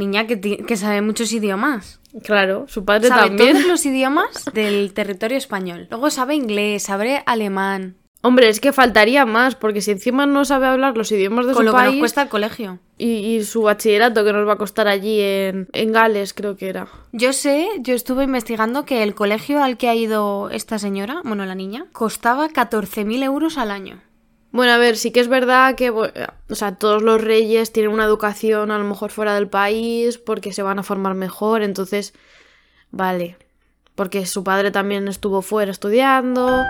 Niña 0.00 0.26
que, 0.26 0.40
que 0.40 0.76
sabe 0.76 1.00
muchos 1.02 1.32
idiomas. 1.32 2.00
Claro, 2.24 2.64
su 2.66 2.84
padre 2.84 3.06
sabe 3.08 3.28
también. 3.28 3.52
todos 3.52 3.66
los 3.66 3.86
idiomas 3.86 4.46
del 4.52 4.92
territorio 4.92 5.38
español. 5.38 5.86
Luego 5.90 6.10
sabe 6.10 6.34
inglés, 6.34 6.82
sabe 6.82 7.22
alemán. 7.26 7.96
Hombre, 8.22 8.50
es 8.50 8.60
que 8.60 8.72
faltaría 8.72 9.24
más, 9.24 9.54
porque 9.54 9.80
si 9.80 9.92
encima 9.92 10.26
no 10.26 10.44
sabe 10.44 10.66
hablar 10.66 10.94
los 10.96 11.10
idiomas 11.10 11.46
de 11.46 11.54
Con 11.54 11.62
su 11.62 11.66
lo 11.66 11.72
país. 11.72 11.86
que 11.86 11.92
nos 11.92 12.00
cuesta 12.00 12.22
el 12.22 12.28
colegio. 12.28 12.78
Y, 12.98 13.06
y, 13.12 13.44
su 13.44 13.62
bachillerato 13.62 14.24
que 14.24 14.32
nos 14.34 14.46
va 14.46 14.54
a 14.54 14.58
costar 14.58 14.88
allí 14.88 15.20
en, 15.20 15.68
en 15.72 15.92
Gales, 15.92 16.34
creo 16.34 16.54
que 16.56 16.68
era. 16.68 16.88
Yo 17.12 17.32
sé, 17.32 17.66
yo 17.78 17.94
estuve 17.94 18.24
investigando 18.24 18.84
que 18.84 19.02
el 19.02 19.14
colegio 19.14 19.62
al 19.62 19.78
que 19.78 19.88
ha 19.88 19.94
ido 19.94 20.50
esta 20.50 20.78
señora, 20.78 21.22
bueno, 21.24 21.46
la 21.46 21.54
niña, 21.54 21.86
costaba 21.92 22.50
14.000 22.50 23.24
euros 23.24 23.56
al 23.56 23.70
año. 23.70 24.02
Bueno, 24.52 24.72
a 24.72 24.78
ver, 24.78 24.96
sí 24.96 25.12
que 25.12 25.20
es 25.20 25.28
verdad 25.28 25.76
que, 25.76 25.90
o 25.90 26.54
sea, 26.54 26.74
todos 26.74 27.02
los 27.02 27.22
reyes 27.22 27.72
tienen 27.72 27.92
una 27.92 28.04
educación 28.04 28.70
a 28.70 28.78
lo 28.78 28.84
mejor 28.84 29.10
fuera 29.10 29.34
del 29.34 29.48
país 29.48 30.18
porque 30.18 30.52
se 30.52 30.62
van 30.62 30.78
a 30.80 30.82
formar 30.82 31.14
mejor, 31.14 31.62
entonces, 31.62 32.14
vale, 32.90 33.36
porque 33.94 34.26
su 34.26 34.42
padre 34.42 34.72
también 34.72 35.06
estuvo 35.06 35.42
fuera 35.42 35.70
estudiando. 35.70 36.64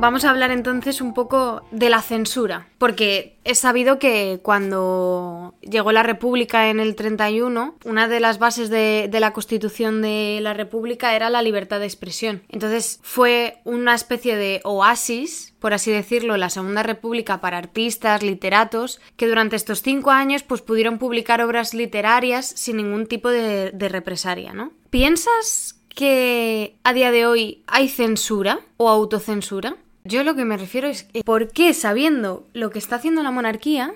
Vamos 0.00 0.24
a 0.24 0.30
hablar 0.30 0.52
entonces 0.52 1.00
un 1.00 1.12
poco 1.12 1.62
de 1.72 1.90
la 1.90 2.00
censura, 2.02 2.68
porque 2.78 3.36
es 3.42 3.58
sabido 3.58 3.98
que 3.98 4.38
cuando 4.44 5.56
llegó 5.60 5.90
la 5.90 6.04
República 6.04 6.70
en 6.70 6.78
el 6.78 6.94
31, 6.94 7.74
una 7.84 8.06
de 8.06 8.20
las 8.20 8.38
bases 8.38 8.70
de, 8.70 9.10
la 9.12 9.32
Constitución 9.32 10.00
de 10.00 10.38
la 10.40 10.54
República 10.54 11.16
era 11.16 11.30
la 11.30 11.42
libertad 11.42 11.80
de 11.80 11.86
expresión. 11.86 12.44
Entonces 12.48 13.00
fue 13.02 13.58
una 13.64 13.92
especie 13.92 14.36
de 14.36 14.60
oasis, 14.62 15.56
por 15.58 15.74
así 15.74 15.90
decirlo, 15.90 16.36
la 16.36 16.48
Segunda 16.48 16.84
República 16.84 17.40
para 17.40 17.58
artistas, 17.58 18.22
literatos, 18.22 19.00
que 19.16 19.26
durante 19.26 19.56
estos 19.56 19.82
cinco 19.82 20.12
años 20.12 20.44
pues 20.44 20.62
pudieron 20.62 20.98
publicar 20.98 21.42
obras 21.42 21.74
literarias 21.74 22.46
sin 22.46 22.76
ningún 22.76 23.08
tipo 23.08 23.30
de, 23.30 23.72
de 23.72 23.88
represaria, 23.88 24.52
¿no? 24.52 24.70
¿Piensas 24.90 25.80
que 25.88 26.78
a 26.84 26.92
día 26.92 27.10
de 27.10 27.26
hoy 27.26 27.64
hay 27.66 27.88
censura 27.88 28.60
o 28.76 28.88
autocensura? 28.90 29.76
Yo 30.08 30.24
lo 30.24 30.34
que 30.34 30.46
me 30.46 30.56
refiero 30.56 30.88
es 30.88 31.06
por 31.22 31.48
qué 31.48 31.74
sabiendo 31.74 32.46
lo 32.54 32.70
que 32.70 32.78
está 32.78 32.96
haciendo 32.96 33.22
la 33.22 33.30
monarquía 33.30 33.92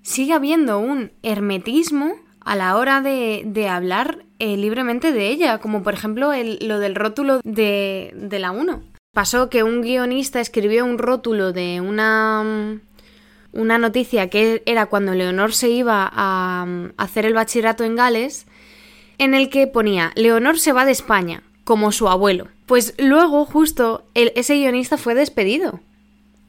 sigue 0.00 0.34
habiendo 0.34 0.78
un 0.78 1.10
hermetismo 1.24 2.14
a 2.38 2.54
la 2.54 2.76
hora 2.76 3.00
de, 3.00 3.68
hablar 3.68 4.24
eh, 4.38 4.56
libremente 4.56 5.10
de 5.10 5.30
ella, 5.30 5.58
como 5.58 5.82
por 5.82 5.94
ejemplo 5.94 6.30
lo 6.60 6.78
del 6.78 6.94
rótulo 6.94 7.40
de, 7.42 8.12
de 8.14 8.38
la 8.38 8.52
1. 8.52 8.84
Pasó 9.12 9.50
que 9.50 9.64
un 9.64 9.82
guionista 9.82 10.40
escribió 10.40 10.84
un 10.84 10.98
rótulo 10.98 11.52
de 11.52 11.80
una, 11.80 12.80
una 13.50 13.78
noticia 13.78 14.30
que 14.30 14.62
era 14.64 14.86
cuando 14.86 15.12
Leonor 15.12 15.54
se 15.54 15.70
iba 15.70 16.08
a, 16.12 16.62
a 16.96 17.02
hacer 17.02 17.26
el 17.26 17.34
bachillerato 17.34 17.82
en 17.82 17.96
Gales, 17.96 18.46
en 19.18 19.34
el 19.34 19.50
que 19.50 19.66
ponía 19.66 20.12
Leonor 20.14 20.60
se 20.60 20.72
va 20.72 20.84
de 20.84 20.92
España, 20.92 21.42
como 21.64 21.90
su 21.90 22.08
abuelo. 22.08 22.46
Pues 22.72 22.94
luego, 22.96 23.44
justo, 23.44 24.02
ese 24.14 24.54
guionista 24.54 24.96
fue 24.96 25.14
despedido. 25.14 25.80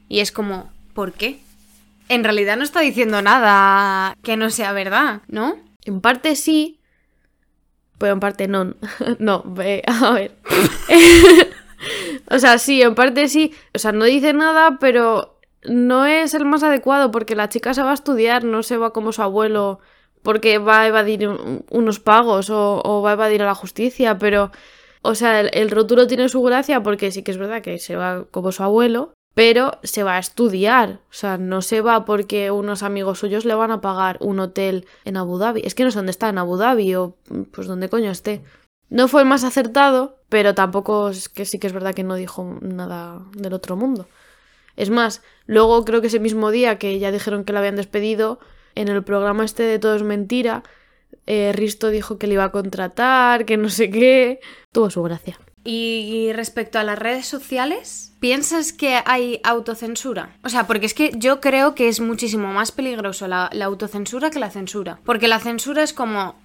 Y 0.07 0.21
es 0.21 0.31
como, 0.31 0.71
¿por 0.93 1.11
qué? 1.11 1.41
En 2.07 2.23
realidad 2.23 2.55
no 2.55 2.63
está 2.63 2.79
diciendo 2.79 3.21
nada 3.21 4.15
que 4.23 4.37
no 4.37 4.49
sea 4.49 4.71
verdad, 4.71 5.19
¿no? 5.27 5.57
En 5.83 5.99
parte 5.99 6.37
sí, 6.37 6.79
pero 7.97 8.13
en 8.13 8.21
parte 8.21 8.47
no. 8.47 8.73
no, 9.19 9.43
a 9.45 10.11
ver. 10.13 10.37
o 12.31 12.39
sea, 12.39 12.57
sí, 12.57 12.81
en 12.81 12.95
parte 12.95 13.27
sí. 13.27 13.53
O 13.75 13.79
sea, 13.79 13.91
no 13.91 14.05
dice 14.05 14.31
nada, 14.31 14.77
pero 14.79 15.41
no 15.65 16.05
es 16.05 16.33
el 16.33 16.45
más 16.45 16.63
adecuado 16.63 17.11
porque 17.11 17.35
la 17.35 17.49
chica 17.49 17.73
se 17.73 17.83
va 17.83 17.91
a 17.91 17.95
estudiar, 17.95 18.45
no 18.45 18.63
se 18.63 18.77
va 18.77 18.93
como 18.93 19.11
su 19.11 19.21
abuelo 19.21 19.81
porque 20.21 20.57
va 20.57 20.83
a 20.83 20.87
evadir 20.87 21.27
unos 21.69 21.99
pagos 21.99 22.49
o 22.49 23.01
va 23.03 23.09
a 23.09 23.13
evadir 23.13 23.41
a 23.41 23.47
la 23.47 23.55
justicia, 23.55 24.17
pero 24.17 24.51
o 25.03 25.15
sea, 25.15 25.41
el, 25.41 25.69
rótulo 25.69 26.07
tiene 26.07 26.29
su 26.29 26.41
gracia 26.41 26.81
porque 26.81 27.11
sí 27.11 27.23
que 27.23 27.31
es 27.31 27.37
verdad 27.37 27.61
que 27.61 27.77
se 27.77 27.97
va 27.97 28.25
como 28.31 28.51
su 28.53 28.63
abuelo, 28.63 29.13
pero 29.35 29.79
se 29.83 30.01
va 30.03 30.15
a 30.15 30.19
estudiar. 30.19 31.01
O 31.09 31.13
sea, 31.13 31.37
no 31.37 31.61
se 31.61 31.81
va 31.81 32.05
porque 32.05 32.51
unos 32.51 32.83
amigos 32.83 33.19
suyos 33.19 33.43
le 33.43 33.53
van 33.53 33.71
a 33.71 33.81
pagar 33.81 34.17
un 34.21 34.39
hotel 34.39 34.87
en 35.03 35.17
Abu 35.17 35.37
Dhabi. 35.37 35.61
Es 35.65 35.75
que 35.75 35.83
no 35.83 35.91
sé 35.91 35.97
dónde 35.97 36.11
está, 36.11 36.29
en 36.29 36.37
Abu 36.37 36.55
Dhabi 36.55 36.95
o 36.95 37.17
pues 37.51 37.67
donde 37.67 37.89
coño 37.89 38.11
esté. 38.11 38.43
No 38.89 39.09
fue 39.09 39.21
el 39.21 39.27
más 39.27 39.43
acertado, 39.43 40.19
pero 40.29 40.55
tampoco 40.55 41.09
es 41.09 41.27
que 41.27 41.45
sí 41.45 41.59
que 41.59 41.67
es 41.67 41.73
verdad 41.73 41.93
que 41.93 42.03
no 42.03 42.15
dijo 42.15 42.57
nada 42.61 43.21
del 43.35 43.53
otro 43.53 43.75
mundo. 43.75 44.07
Es 44.77 44.89
más, 44.89 45.21
luego 45.47 45.83
creo 45.83 45.99
que 45.99 46.07
ese 46.07 46.19
mismo 46.19 46.49
día 46.49 46.77
que 46.77 46.97
ya 46.97 47.11
dijeron 47.11 47.43
que 47.43 47.51
la 47.53 47.59
habían 47.59 47.75
despedido, 47.75 48.39
en 48.75 48.87
el 48.87 49.03
programa 49.03 49.43
este 49.43 49.63
de 49.63 49.79
Todo 49.79 49.95
es 49.95 50.03
Mentira, 50.03 50.63
eh, 51.25 51.51
Risto 51.53 51.89
dijo 51.89 52.17
que 52.17 52.27
le 52.27 52.35
iba 52.35 52.45
a 52.45 52.51
contratar, 52.51 53.45
que 53.45 53.57
no 53.57 53.69
sé 53.69 53.89
qué. 53.89 54.39
Tuvo 54.71 54.89
su 54.89 55.03
gracia. 55.03 55.39
Y 55.65 56.31
respecto 56.33 56.77
a 56.77 56.83
las 56.83 56.99
redes 56.99 57.25
sociales, 57.25 58.13
¿piensas 58.19 58.73
que 58.73 58.99
hay 59.05 59.39
autocensura? 59.43 60.35
O 60.43 60.49
sea, 60.49 60.67
porque 60.67 60.85
es 60.85 60.93
que 60.93 61.11
yo 61.15 61.39
creo 61.39 61.73
que 61.73 61.87
es 61.87 62.01
muchísimo 62.01 62.51
más 62.51 62.73
peligroso 62.73 63.27
la, 63.27 63.45
autocensura 63.45 64.29
que 64.29 64.39
la 64.39 64.49
censura. 64.49 64.99
Porque 65.05 65.29
la 65.29 65.39
censura 65.39 65.81
es 65.81 65.93
como, 65.93 66.35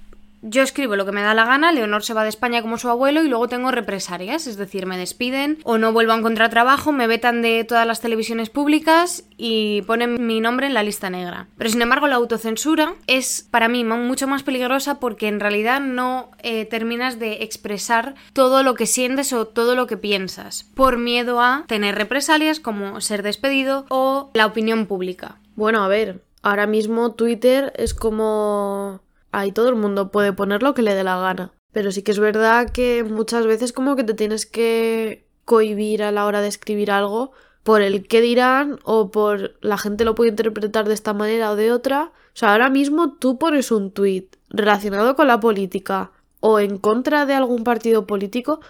yo 0.42 0.62
escribo 0.62 0.96
lo 0.96 1.04
que 1.04 1.12
me 1.12 1.22
da 1.22 1.34
la 1.34 1.44
gana, 1.44 1.72
Leonor 1.72 2.02
se 2.02 2.14
va 2.14 2.22
de 2.22 2.28
España 2.28 2.62
como 2.62 2.78
su 2.78 2.88
abuelo 2.88 3.22
y 3.22 3.28
luego 3.28 3.48
tengo 3.48 3.70
represalias, 3.70 4.46
es 4.46 4.56
decir, 4.56 4.86
me 4.86 4.98
despiden 4.98 5.58
o 5.64 5.78
no 5.78 5.92
vuelvo 5.92 6.12
a 6.12 6.18
encontrar 6.18 6.50
trabajo, 6.50 6.92
me 6.92 7.06
vetan 7.06 7.42
de 7.42 7.64
todas 7.64 7.86
las 7.86 8.00
televisiones 8.00 8.50
públicas 8.50 9.24
y 9.36 9.82
ponen 9.82 10.26
mi 10.26 10.40
nombre 10.40 10.66
en 10.66 10.74
la 10.74 10.82
lista 10.82 11.10
negra. 11.10 11.48
Pero 11.56 11.70
sin 11.70 11.82
embargo 11.82 12.06
la 12.06 12.16
autocensura 12.16 12.94
es 13.06 13.46
para 13.50 13.68
mí 13.68 13.84
mucho 13.84 14.26
más 14.26 14.42
peligrosa 14.42 15.00
porque 15.00 15.28
en 15.28 15.40
realidad 15.40 15.80
no 15.80 16.30
eh, 16.42 16.64
terminas 16.66 17.18
de 17.18 17.42
expresar 17.42 18.14
todo 18.32 18.62
lo 18.62 18.74
que 18.74 18.86
sientes 18.86 19.32
o 19.32 19.46
todo 19.46 19.74
lo 19.74 19.86
que 19.86 19.96
piensas 19.96 20.64
por 20.74 20.98
miedo 20.98 21.40
a 21.40 21.64
tener 21.66 21.94
represalias 21.94 22.60
como 22.60 23.00
ser 23.00 23.22
despedido 23.22 23.86
o 23.88 24.30
la 24.34 24.46
opinión 24.46 24.86
pública. 24.86 25.38
Bueno, 25.56 25.82
a 25.82 25.88
ver, 25.88 26.22
ahora 26.42 26.66
mismo 26.66 27.12
Twitter 27.14 27.72
es 27.76 27.94
como 27.94 29.00
ahí 29.32 29.52
todo 29.52 29.68
el 29.68 29.76
mundo 29.76 30.10
puede 30.10 30.32
poner 30.32 30.62
lo 30.62 30.74
que 30.74 30.82
le 30.82 30.94
dé 30.94 31.04
la 31.04 31.18
gana. 31.18 31.52
Pero 31.72 31.92
sí 31.92 32.02
que 32.02 32.12
es 32.12 32.18
verdad 32.18 32.70
que 32.70 33.04
muchas 33.04 33.46
veces 33.46 33.72
como 33.72 33.96
que 33.96 34.04
te 34.04 34.14
tienes 34.14 34.46
que 34.46 35.26
cohibir 35.44 36.02
a 36.02 36.12
la 36.12 36.26
hora 36.26 36.40
de 36.40 36.48
escribir 36.48 36.90
algo 36.90 37.32
por 37.62 37.82
el 37.82 38.06
qué 38.06 38.20
dirán 38.20 38.78
o 38.84 39.10
por 39.10 39.56
la 39.60 39.76
gente 39.76 40.04
lo 40.04 40.14
puede 40.14 40.30
interpretar 40.30 40.88
de 40.88 40.94
esta 40.94 41.12
manera 41.12 41.50
o 41.50 41.56
de 41.56 41.72
otra. 41.72 42.12
O 42.28 42.36
sea, 42.38 42.52
ahora 42.52 42.70
mismo 42.70 43.14
tú 43.18 43.38
pones 43.38 43.70
un 43.70 43.90
tweet 43.90 44.28
relacionado 44.48 45.16
con 45.16 45.26
la 45.26 45.40
política 45.40 46.12
o 46.40 46.60
en 46.60 46.78
contra 46.78 47.26
de 47.26 47.34
algún 47.34 47.64
partido 47.64 48.06
político 48.06 48.60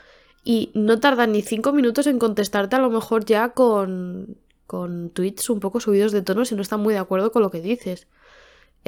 y 0.43 0.71
no 0.75 0.99
tardan 0.99 1.33
ni 1.33 1.43
cinco 1.43 1.73
minutos 1.73 2.07
en 2.07 2.19
contestarte 2.19 2.77
a 2.77 2.81
lo 2.81 2.91
mejor 2.91 3.25
ya 3.25 3.51
con, 3.51 4.37
con 4.67 5.11
tweets 5.11 5.51
un 5.51 5.61
poco 5.61 5.81
subidos 5.81 6.13
de 6.13 6.23
tono 6.23 6.45
si 6.45 6.55
no 6.55 6.63
están 6.63 6.81
muy 6.81 6.95
de 6.95 7.01
acuerdo 7.01 7.31
con 7.31 7.43
lo 7.43 7.51
que 7.51 7.61
dices. 7.61 8.07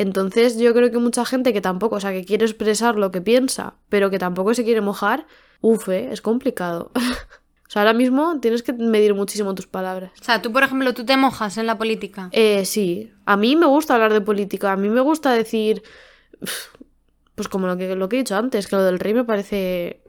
Entonces 0.00 0.58
yo 0.58 0.72
creo 0.72 0.90
que 0.90 0.96
mucha 0.96 1.26
gente 1.26 1.52
que 1.52 1.60
tampoco, 1.60 1.96
o 1.96 2.00
sea, 2.00 2.10
que 2.12 2.24
quiere 2.24 2.46
expresar 2.46 2.96
lo 2.96 3.10
que 3.10 3.20
piensa, 3.20 3.74
pero 3.90 4.08
que 4.08 4.18
tampoco 4.18 4.54
se 4.54 4.64
quiere 4.64 4.80
mojar, 4.80 5.26
uf, 5.60 5.90
¿eh? 5.90 6.08
es 6.10 6.22
complicado. 6.22 6.90
o 6.94 7.70
sea, 7.70 7.82
ahora 7.82 7.92
mismo 7.92 8.40
tienes 8.40 8.62
que 8.62 8.72
medir 8.72 9.12
muchísimo 9.14 9.54
tus 9.54 9.66
palabras. 9.66 10.10
O 10.18 10.24
sea, 10.24 10.40
tú, 10.40 10.52
por 10.52 10.62
ejemplo, 10.62 10.94
tú 10.94 11.04
te 11.04 11.18
mojas 11.18 11.58
en 11.58 11.66
la 11.66 11.76
política. 11.76 12.30
Eh, 12.32 12.64
sí, 12.64 13.12
a 13.26 13.36
mí 13.36 13.56
me 13.56 13.66
gusta 13.66 13.92
hablar 13.92 14.14
de 14.14 14.22
política, 14.22 14.72
a 14.72 14.76
mí 14.78 14.88
me 14.88 15.02
gusta 15.02 15.32
decir, 15.32 15.82
pues 17.34 17.48
como 17.48 17.66
lo 17.66 17.76
que, 17.76 17.94
lo 17.94 18.08
que 18.08 18.16
he 18.16 18.20
dicho 18.20 18.36
antes, 18.36 18.68
que 18.68 18.76
lo 18.76 18.82
del 18.82 19.00
rey 19.00 19.12
me 19.12 19.24
parece 19.24 20.00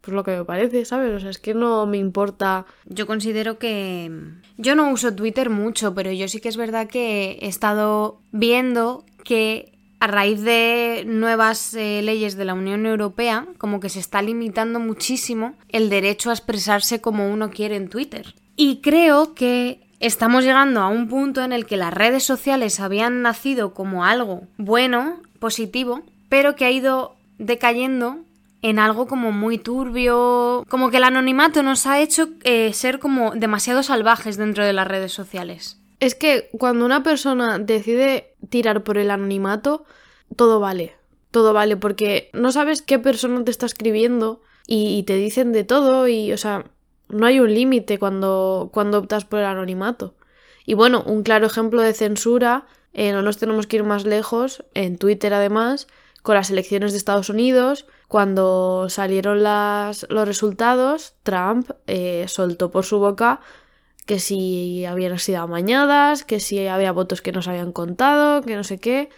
pues 0.00 0.14
lo 0.14 0.24
que 0.24 0.36
me 0.36 0.44
parece, 0.44 0.84
¿sabes? 0.84 1.14
O 1.14 1.20
sea, 1.20 1.30
es 1.30 1.38
que 1.38 1.54
no 1.54 1.86
me 1.86 1.98
importa. 1.98 2.66
Yo 2.86 3.06
considero 3.06 3.58
que. 3.58 4.10
Yo 4.56 4.74
no 4.74 4.90
uso 4.90 5.14
Twitter 5.14 5.50
mucho, 5.50 5.94
pero 5.94 6.10
yo 6.12 6.28
sí 6.28 6.40
que 6.40 6.48
es 6.48 6.56
verdad 6.56 6.88
que 6.88 7.38
he 7.40 7.48
estado 7.48 8.20
viendo 8.32 9.04
que 9.24 9.72
a 10.00 10.06
raíz 10.06 10.42
de 10.42 11.04
nuevas 11.06 11.74
eh, 11.74 12.00
leyes 12.02 12.36
de 12.36 12.46
la 12.46 12.54
Unión 12.54 12.86
Europea, 12.86 13.46
como 13.58 13.80
que 13.80 13.90
se 13.90 14.00
está 14.00 14.22
limitando 14.22 14.80
muchísimo 14.80 15.54
el 15.68 15.90
derecho 15.90 16.30
a 16.30 16.32
expresarse 16.32 17.02
como 17.02 17.30
uno 17.30 17.50
quiere 17.50 17.76
en 17.76 17.90
Twitter. 17.90 18.34
Y 18.56 18.80
creo 18.80 19.34
que 19.34 19.86
estamos 20.00 20.44
llegando 20.44 20.80
a 20.80 20.88
un 20.88 21.08
punto 21.08 21.42
en 21.44 21.52
el 21.52 21.66
que 21.66 21.76
las 21.76 21.92
redes 21.92 22.24
sociales 22.24 22.80
habían 22.80 23.20
nacido 23.20 23.74
como 23.74 24.04
algo 24.06 24.44
bueno, 24.56 25.20
positivo, 25.38 26.02
pero 26.30 26.56
que 26.56 26.64
ha 26.64 26.70
ido 26.70 27.16
decayendo 27.38 28.20
en 28.62 28.78
algo 28.78 29.06
como 29.06 29.32
muy 29.32 29.58
turbio, 29.58 30.64
como 30.68 30.90
que 30.90 30.98
el 30.98 31.04
anonimato 31.04 31.62
nos 31.62 31.86
ha 31.86 32.00
hecho 32.00 32.28
eh, 32.44 32.72
ser 32.72 32.98
como 32.98 33.32
demasiado 33.32 33.82
salvajes 33.82 34.36
dentro 34.36 34.64
de 34.64 34.72
las 34.72 34.86
redes 34.86 35.12
sociales. 35.12 35.78
Es 35.98 36.14
que 36.14 36.48
cuando 36.52 36.84
una 36.84 37.02
persona 37.02 37.58
decide 37.58 38.34
tirar 38.48 38.82
por 38.82 38.98
el 38.98 39.10
anonimato, 39.10 39.84
todo 40.36 40.60
vale. 40.60 40.96
Todo 41.30 41.52
vale, 41.52 41.76
porque 41.76 42.30
no 42.32 42.52
sabes 42.52 42.82
qué 42.82 42.98
persona 42.98 43.44
te 43.44 43.50
está 43.50 43.66
escribiendo 43.66 44.42
y, 44.66 45.02
te 45.04 45.14
dicen 45.14 45.52
de 45.52 45.64
todo 45.64 46.08
y, 46.08 46.32
o 46.32 46.36
sea, 46.36 46.64
no 47.08 47.26
hay 47.26 47.40
un 47.40 47.54
límite 47.54 47.98
cuando, 47.98 48.70
cuando 48.72 48.98
optas 48.98 49.24
por 49.24 49.40
el 49.40 49.44
anonimato. 49.44 50.14
Y 50.66 50.74
bueno, 50.74 51.02
un 51.06 51.22
claro 51.22 51.46
ejemplo 51.46 51.82
de 51.82 51.94
censura, 51.94 52.66
eh, 52.92 53.12
no 53.12 53.22
nos 53.22 53.38
tenemos 53.38 53.66
que 53.66 53.76
ir 53.76 53.84
más 53.84 54.04
lejos, 54.04 54.64
en 54.74 54.98
Twitter 54.98 55.34
además, 55.34 55.86
con 56.22 56.34
las 56.34 56.50
elecciones 56.50 56.92
de 56.92 56.98
Estados 56.98 57.30
Unidos, 57.30 57.86
cuando 58.08 58.88
salieron 58.88 59.42
las, 59.42 60.06
los 60.10 60.26
resultados, 60.26 61.14
Trump 61.22 61.70
eh, 61.86 62.26
soltó 62.28 62.70
por 62.70 62.84
su 62.84 62.98
boca 62.98 63.40
que 64.06 64.18
si 64.18 64.84
habían 64.84 65.18
sido 65.18 65.42
amañadas, 65.42 66.24
que 66.24 66.40
si 66.40 66.66
había 66.66 66.90
votos 66.90 67.22
que 67.22 67.30
no 67.30 67.42
se 67.42 67.50
habían 67.50 67.70
contado, 67.70 68.42
que 68.42 68.56
no 68.56 68.64
sé 68.64 68.78
qué. 68.78 69.08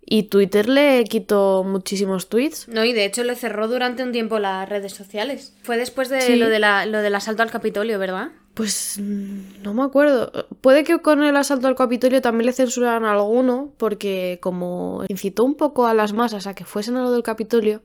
Y 0.00 0.24
Twitter 0.24 0.68
le 0.68 1.04
quitó 1.04 1.62
muchísimos 1.62 2.28
tweets. 2.28 2.66
No, 2.68 2.84
y 2.84 2.94
de 2.94 3.04
hecho 3.04 3.22
le 3.22 3.36
cerró 3.36 3.68
durante 3.68 4.02
un 4.02 4.12
tiempo 4.12 4.38
las 4.38 4.68
redes 4.68 4.94
sociales. 4.94 5.54
Fue 5.62 5.76
después 5.76 6.08
de, 6.08 6.36
lo, 6.36 6.48
de 6.48 6.58
la, 6.58 6.86
lo 6.86 7.02
del 7.02 7.14
asalto 7.14 7.42
al 7.42 7.50
Capitolio, 7.50 7.98
¿verdad? 7.98 8.30
Pues 8.54 8.98
mm, 9.00 9.62
no 9.62 9.74
me 9.74 9.82
acuerdo. 9.82 10.32
Puede 10.60 10.84
que 10.84 11.00
con 11.00 11.22
el 11.22 11.36
asalto 11.36 11.68
al 11.68 11.76
Capitolio 11.76 12.20
también 12.20 12.46
le 12.46 12.52
censuraran 12.52 13.04
alguno, 13.04 13.72
porque 13.76 14.38
como 14.42 15.04
incitó 15.08 15.44
un 15.44 15.54
poco 15.54 15.86
a 15.86 15.94
las 15.94 16.12
masas 16.12 16.46
a 16.46 16.54
que 16.54 16.64
fuesen 16.64 16.96
a 16.96 17.02
lo 17.02 17.12
del 17.12 17.22
Capitolio, 17.22 17.82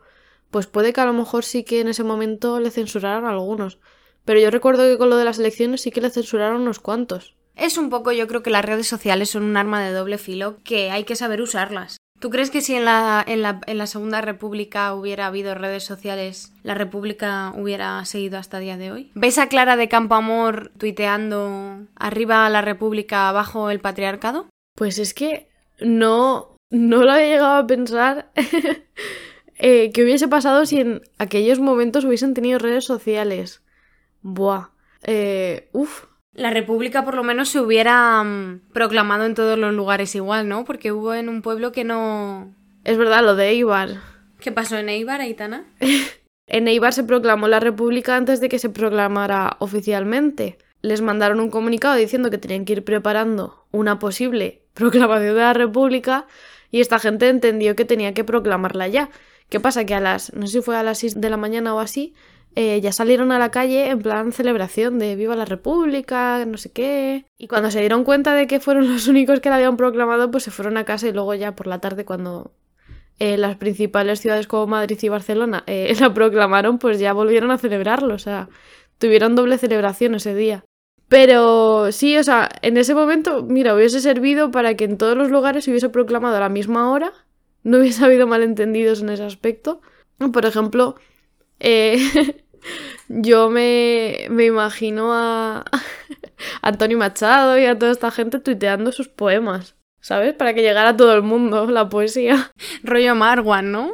pues 0.51 0.67
puede 0.67 0.93
que 0.93 1.01
a 1.01 1.05
lo 1.05 1.13
mejor 1.13 1.43
sí 1.43 1.63
que 1.63 1.81
en 1.81 1.87
ese 1.87 2.03
momento 2.03 2.59
le 2.59 2.71
censuraran 2.71 3.25
algunos. 3.25 3.79
Pero 4.25 4.39
yo 4.39 4.49
recuerdo 4.49 4.83
que 4.83 4.97
con 4.97 5.09
lo 5.09 5.17
de 5.17 5.25
las 5.25 5.39
elecciones 5.39 5.81
sí 5.81 5.91
que 5.91 6.01
le 6.01 6.09
censuraron 6.09 6.61
unos 6.61 6.79
cuantos. 6.79 7.35
Es 7.55 7.77
un 7.77 7.89
poco, 7.89 8.11
yo 8.11 8.27
creo 8.27 8.43
que 8.43 8.49
las 8.49 8.65
redes 8.65 8.87
sociales 8.87 9.29
son 9.29 9.43
un 9.43 9.55
arma 9.55 9.83
de 9.83 9.93
doble 9.93 10.17
filo 10.17 10.57
que 10.63 10.91
hay 10.91 11.03
que 11.05 11.15
saber 11.15 11.41
usarlas. 11.41 11.97
¿Tú 12.25 12.31
crees 12.31 12.49
que 12.49 12.61
si 12.61 12.73
en 12.73 12.85
la, 12.85 13.23
en 13.27 13.43
la, 13.43 13.61
en 13.67 13.77
la 13.77 13.85
Segunda 13.85 14.19
República 14.19 14.95
hubiera 14.95 15.27
habido 15.27 15.53
redes 15.53 15.83
sociales, 15.83 16.51
la 16.63 16.73
República 16.73 17.53
hubiera 17.55 18.03
seguido 18.05 18.39
hasta 18.39 18.57
día 18.57 18.77
de 18.77 18.91
hoy? 18.91 19.11
¿Ves 19.13 19.37
a 19.37 19.47
Clara 19.47 19.75
de 19.75 19.89
Campoamor 19.89 20.71
tuiteando 20.75 21.85
arriba 21.95 22.49
la 22.49 22.63
República, 22.63 23.29
abajo 23.29 23.69
el 23.69 23.79
patriarcado? 23.79 24.49
Pues 24.75 24.97
es 24.97 25.13
que 25.13 25.49
no, 25.79 26.57
no 26.71 27.03
lo 27.03 27.11
había 27.11 27.27
llegado 27.27 27.57
a 27.57 27.67
pensar 27.67 28.31
eh, 29.59 29.91
que 29.91 30.03
hubiese 30.03 30.27
pasado 30.27 30.65
si 30.65 30.79
en 30.79 31.03
aquellos 31.19 31.59
momentos 31.59 32.05
hubiesen 32.05 32.33
tenido 32.33 32.57
redes 32.57 32.85
sociales. 32.85 33.61
Buah. 34.23 34.69
Eh, 35.03 35.69
uf. 35.73 36.05
La 36.35 36.49
República 36.49 37.05
por 37.05 37.15
lo 37.15 37.23
menos 37.23 37.47
se 37.49 37.61
hubiera 37.61 38.21
mm, 38.21 38.59
proclamado 38.73 39.25
en 39.25 39.35
todos 39.35 39.57
los 39.57 39.73
lugares 39.73 40.13
igual, 40.15 40.49
¿no? 40.49 40.65
Porque 40.65 40.91
hubo 40.91 41.13
en 41.13 41.29
un 41.29 41.41
pueblo 41.41 41.71
que 41.71 41.85
no... 41.85 42.53
Es 42.83 42.97
verdad, 42.97 43.23
lo 43.23 43.35
de 43.35 43.49
Eibar. 43.49 44.01
¿Qué 44.41 44.51
pasó 44.51 44.77
en 44.77 44.89
Eibar, 44.89 45.21
Aitana? 45.21 45.65
en 46.47 46.67
Eibar 46.67 46.91
se 46.91 47.05
proclamó 47.05 47.47
la 47.47 47.61
República 47.61 48.17
antes 48.17 48.41
de 48.41 48.49
que 48.49 48.59
se 48.59 48.69
proclamara 48.69 49.55
oficialmente. 49.59 50.57
Les 50.81 51.01
mandaron 51.01 51.39
un 51.39 51.49
comunicado 51.49 51.95
diciendo 51.95 52.29
que 52.29 52.37
tenían 52.37 52.65
que 52.65 52.73
ir 52.73 52.83
preparando 52.83 53.65
una 53.71 53.97
posible 53.97 54.61
proclamación 54.73 55.35
de 55.35 55.41
la 55.41 55.53
República 55.53 56.27
y 56.69 56.81
esta 56.81 56.99
gente 56.99 57.29
entendió 57.29 57.77
que 57.77 57.85
tenía 57.85 58.13
que 58.13 58.25
proclamarla 58.25 58.89
ya. 58.89 59.09
¿Qué 59.47 59.61
pasa? 59.61 59.85
Que 59.85 59.95
a 59.95 60.01
las, 60.01 60.33
no 60.33 60.47
sé 60.47 60.59
si 60.59 60.61
fue 60.61 60.75
a 60.75 60.83
las 60.83 60.97
6 60.97 61.21
de 61.21 61.29
la 61.29 61.37
mañana 61.37 61.73
o 61.73 61.79
así, 61.79 62.13
eh, 62.55 62.79
ya 62.79 62.93
salieron 62.93 63.33
a 63.33 63.39
la 63.39 63.51
calle 63.51 63.89
en 63.89 63.99
plan 63.99 64.31
celebración 64.31 64.97
de 64.97 65.17
Viva 65.17 65.35
la 65.35 65.43
República, 65.43 66.45
no 66.45 66.57
sé 66.57 66.71
qué. 66.71 67.25
Y 67.37 67.47
cuando 67.47 67.69
se 67.69 67.81
dieron 67.81 68.05
cuenta 68.05 68.33
de 68.33 68.47
que 68.47 68.61
fueron 68.61 68.91
los 68.91 69.07
únicos 69.09 69.41
que 69.41 69.49
la 69.49 69.57
habían 69.57 69.75
proclamado, 69.75 70.31
pues 70.31 70.45
se 70.45 70.51
fueron 70.51 70.77
a 70.77 70.85
casa 70.85 71.07
y 71.07 71.11
luego 71.11 71.33
ya 71.33 71.53
por 71.53 71.67
la 71.67 71.79
tarde 71.79 72.05
cuando 72.05 72.53
eh, 73.19 73.37
las 73.37 73.57
principales 73.57 74.21
ciudades 74.21 74.47
como 74.47 74.67
Madrid 74.67 74.97
y 75.01 75.09
Barcelona 75.09 75.63
eh, 75.67 75.93
la 75.99 76.13
proclamaron, 76.13 76.79
pues 76.79 76.97
ya 76.97 77.11
volvieron 77.11 77.51
a 77.51 77.57
celebrarlo. 77.57 78.13
O 78.15 78.19
sea, 78.19 78.47
tuvieron 78.99 79.35
doble 79.35 79.57
celebración 79.57 80.15
ese 80.15 80.33
día. 80.33 80.63
Pero 81.09 81.91
sí, 81.91 82.17
o 82.17 82.23
sea, 82.23 82.49
en 82.61 82.77
ese 82.77 82.95
momento, 82.95 83.43
mira, 83.43 83.75
hubiese 83.75 83.99
servido 83.99 84.49
para 84.49 84.75
que 84.75 84.85
en 84.85 84.97
todos 84.97 85.17
los 85.17 85.29
lugares 85.29 85.65
se 85.65 85.71
hubiese 85.71 85.89
proclamado 85.89 86.37
a 86.37 86.39
la 86.39 86.49
misma 86.49 86.89
hora. 86.89 87.11
No 87.63 87.79
hubiese 87.79 88.05
habido 88.05 88.27
malentendidos 88.27 89.01
en 89.01 89.09
ese 89.09 89.23
aspecto. 89.23 89.81
Por 90.31 90.45
ejemplo, 90.45 90.95
eh, 91.59 91.97
Yo 93.07 93.49
me, 93.49 94.27
me 94.29 94.45
imagino 94.45 95.13
a, 95.13 95.65
Antonio 96.61 96.97
Machado 96.97 97.57
y 97.57 97.65
a 97.65 97.77
toda 97.77 97.91
esta 97.91 98.11
gente 98.11 98.39
tuiteando 98.39 98.91
sus 98.91 99.07
poemas, 99.07 99.75
¿sabes? 99.99 100.33
Para 100.33 100.53
que 100.53 100.61
llegara 100.61 100.89
a 100.89 100.97
todo 100.97 101.13
el 101.13 101.21
mundo 101.21 101.67
la 101.67 101.89
poesía. 101.89 102.51
Rollo 102.83 103.15
Marwan, 103.15 103.71
¿no? 103.71 103.93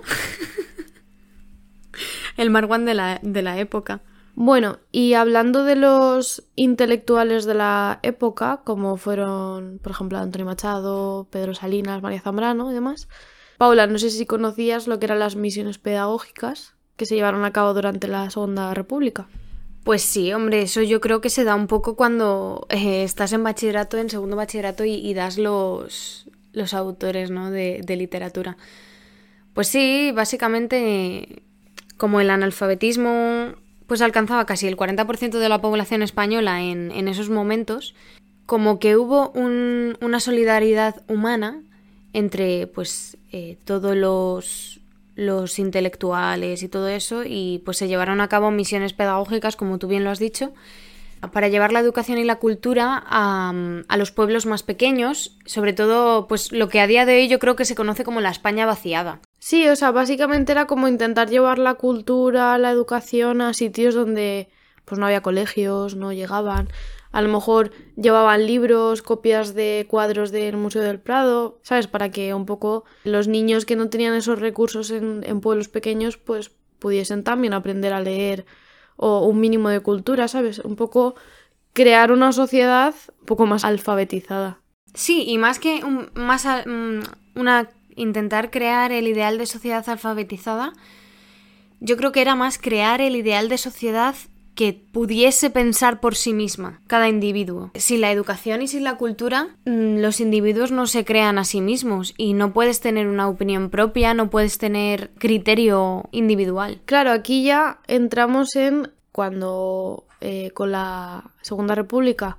el 2.37 2.49
Marwan 2.49 2.85
de 2.85 2.93
la, 2.93 3.19
de 3.21 3.41
la 3.41 3.59
época. 3.59 4.01
Bueno, 4.33 4.79
y 4.91 5.13
hablando 5.13 5.65
de 5.65 5.75
los 5.75 6.47
intelectuales 6.55 7.45
de 7.45 7.53
la 7.53 7.99
época, 8.01 8.61
como 8.63 8.95
fueron, 8.95 9.79
por 9.83 9.91
ejemplo, 9.91 10.17
Antonio 10.17 10.45
Machado, 10.45 11.27
Pedro 11.29 11.53
Salinas, 11.53 12.01
María 12.01 12.21
Zambrano 12.21 12.71
y 12.71 12.73
demás, 12.73 13.09
Paula, 13.57 13.87
no 13.87 13.99
sé 13.99 14.09
si 14.09 14.25
conocías 14.25 14.87
lo 14.87 14.99
que 14.99 15.05
eran 15.05 15.19
las 15.19 15.35
misiones 15.35 15.77
pedagógicas 15.77 16.75
que 17.01 17.07
se 17.07 17.15
llevaron 17.15 17.43
a 17.45 17.51
cabo 17.51 17.73
durante 17.73 18.07
la 18.07 18.29
Segunda 18.29 18.75
República. 18.75 19.27
Pues 19.83 20.03
sí, 20.03 20.33
hombre, 20.33 20.61
eso 20.61 20.83
yo 20.83 21.01
creo 21.01 21.19
que 21.19 21.31
se 21.31 21.43
da 21.43 21.55
un 21.55 21.65
poco 21.65 21.95
cuando 21.95 22.67
eh, 22.69 23.01
estás 23.01 23.33
en 23.33 23.43
bachillerato, 23.43 23.97
en 23.97 24.11
segundo 24.11 24.35
bachillerato 24.35 24.85
y, 24.85 25.11
das 25.15 25.39
los, 25.39 26.27
los 26.53 26.75
autores 26.75 27.31
¿no? 27.31 27.49
de, 27.49 27.83
literatura. 27.97 28.55
Pues 29.55 29.67
sí, 29.67 30.11
básicamente 30.13 31.41
como 31.97 32.21
el 32.21 32.29
analfabetismo 32.29 33.55
pues 33.87 34.03
alcanzaba 34.03 34.45
casi 34.45 34.67
el 34.67 34.77
40% 34.77 35.39
de 35.39 35.49
la 35.49 35.59
población 35.59 36.03
española 36.03 36.61
en, 36.61 37.07
esos 37.07 37.31
momentos, 37.31 37.95
como 38.45 38.77
que 38.77 38.95
hubo 38.95 39.31
una 39.31 40.19
solidaridad 40.19 41.01
humana 41.07 41.63
entre 42.13 42.67
pues 42.67 43.17
eh, 43.31 43.57
todos 43.65 43.95
los, 43.95 44.80
los 45.15 45.59
intelectuales 45.59 46.63
y 46.63 46.69
todo 46.69 46.87
eso 46.87 47.23
y 47.25 47.61
pues 47.65 47.77
se 47.77 47.87
llevaron 47.87 48.21
a 48.21 48.29
cabo 48.29 48.51
misiones 48.51 48.93
pedagógicas, 48.93 49.55
como 49.55 49.77
tú 49.77 49.87
bien 49.87 50.03
lo 50.03 50.09
has 50.09 50.19
dicho, 50.19 50.53
para 51.31 51.49
llevar 51.49 51.71
la 51.71 51.79
educación 51.79 52.17
y 52.17 52.23
la 52.23 52.37
cultura 52.37 53.03
a, 53.05 53.53
a, 53.87 53.97
los 53.97 54.11
pueblos 54.11 54.45
más 54.45 54.63
pequeños, 54.63 55.37
sobre 55.45 55.73
todo 55.73 56.27
pues 56.27 56.51
lo 56.51 56.67
que 56.67 56.79
a 56.79 56.87
día 56.87 57.05
de 57.05 57.15
hoy 57.15 57.27
yo 57.27 57.37
creo 57.37 57.55
que 57.55 57.65
se 57.65 57.75
conoce 57.75 58.03
como 58.03 58.21
la 58.21 58.31
España 58.31 58.65
vaciada. 58.65 59.19
Sí, 59.37 59.67
o 59.67 59.75
sea, 59.75 59.91
básicamente 59.91 60.51
era 60.51 60.65
como 60.65 60.87
intentar 60.87 61.29
llevar 61.29 61.59
la 61.59 61.75
cultura, 61.75 62.57
la 62.57 62.71
educación 62.71 63.41
a 63.41 63.53
sitios 63.53 63.93
donde 63.93 64.49
pues 64.85 64.99
no 64.99 65.05
había 65.05 65.21
colegios, 65.21 65.95
no 65.95 66.11
llegaban. 66.11 66.69
A 67.11 67.21
lo 67.21 67.29
mejor 67.29 67.71
llevaban 67.95 68.45
libros, 68.45 69.01
copias 69.01 69.53
de 69.53 69.85
cuadros 69.89 70.31
del 70.31 70.55
Museo 70.57 70.81
del 70.81 70.99
Prado, 70.99 71.59
¿sabes? 71.61 71.87
Para 71.87 72.09
que 72.09 72.33
un 72.33 72.45
poco 72.45 72.85
los 73.03 73.27
niños 73.27 73.65
que 73.65 73.75
no 73.75 73.89
tenían 73.89 74.13
esos 74.13 74.39
recursos 74.39 74.91
en, 74.91 75.41
pueblos 75.41 75.67
pequeños 75.67 76.17
pues 76.17 76.51
pudiesen 76.79 77.23
también 77.23 77.53
aprender 77.53 77.93
a 77.93 78.01
leer 78.01 78.45
o 78.95 79.25
un 79.25 79.39
mínimo 79.39 79.69
de 79.69 79.81
cultura, 79.81 80.27
¿sabes? 80.27 80.59
Un 80.59 80.75
poco 80.75 81.15
crear 81.73 82.11
una 82.11 82.31
sociedad 82.31 82.95
un 83.19 83.25
poco 83.25 83.45
más 83.45 83.65
alfabetizada. 83.65 84.59
Sí, 84.93 85.23
y 85.27 85.37
más 85.37 85.59
que 85.59 85.81
más 86.13 86.45
mm, 86.65 86.99
una 87.35 87.69
intentar 87.95 88.51
crear 88.51 88.91
el 88.91 89.07
ideal 89.07 89.37
de 89.37 89.45
sociedad 89.45 89.87
alfabetizada, 89.87 90.73
yo 91.79 91.97
creo 91.97 92.11
que 92.11 92.21
era 92.21 92.35
más 92.35 92.57
crear 92.57 93.01
el 93.01 93.15
ideal 93.15 93.49
de 93.49 93.57
sociedad 93.57 94.15
que 94.61 94.73
pudiese 94.73 95.49
pensar 95.49 95.99
por 95.99 96.15
sí 96.15 96.33
misma, 96.33 96.83
cada 96.85 97.09
individuo. 97.09 97.71
Sin 97.73 97.99
la 97.99 98.11
educación 98.11 98.61
y 98.61 98.67
sin 98.67 98.83
la 98.83 98.95
cultura, 98.95 99.55
mm, 99.65 99.97
los 99.97 100.19
individuos 100.19 100.71
no 100.71 100.85
se 100.85 101.03
crean 101.03 101.39
a 101.39 101.45
sí 101.45 101.61
mismos 101.61 102.13
y 102.15 102.33
no 102.33 102.53
puedes 102.53 102.79
tener 102.79 103.07
una 103.07 103.27
opinión 103.27 103.71
propia, 103.71 104.13
no 104.13 104.29
puedes 104.29 104.59
tener 104.59 105.09
criterio 105.17 106.07
individual. 106.11 106.79
Claro, 106.85 107.09
aquí 107.09 107.43
ya 107.43 107.79
entramos 107.87 108.55
en 108.55 108.91
cuando 109.11 110.05
eh, 110.19 110.51
con 110.51 110.71
la 110.71 111.31
Segunda 111.41 111.73
República 111.73 112.37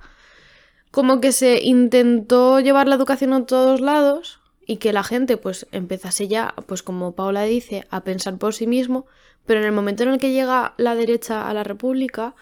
como 0.91 1.19
que 1.19 1.33
se 1.33 1.61
intentó 1.61 2.61
llevar 2.61 2.87
la 2.87 2.95
educación 2.95 3.33
a 3.33 3.45
todos 3.45 3.81
lados 3.81 4.39
y 4.65 4.77
que 4.77 4.93
la 4.93 5.03
gente 5.03 5.35
pues 5.35 5.67
empezase 5.73 6.29
ya, 6.29 6.53
pues 6.67 6.83
como 6.83 7.15
Paula 7.15 7.43
dice, 7.43 7.85
a 7.89 8.05
pensar 8.05 8.37
por 8.37 8.53
sí 8.53 8.65
mismo, 8.65 9.07
pero 9.45 9.59
en 9.59 9.65
el 9.65 9.71
momento 9.71 10.03
en 10.03 10.09
el 10.09 10.19
que 10.19 10.31
llega 10.31 10.73
la 10.77 10.95
derecha 10.95 11.49
a 11.49 11.53
la 11.53 11.63
República, 11.63 12.35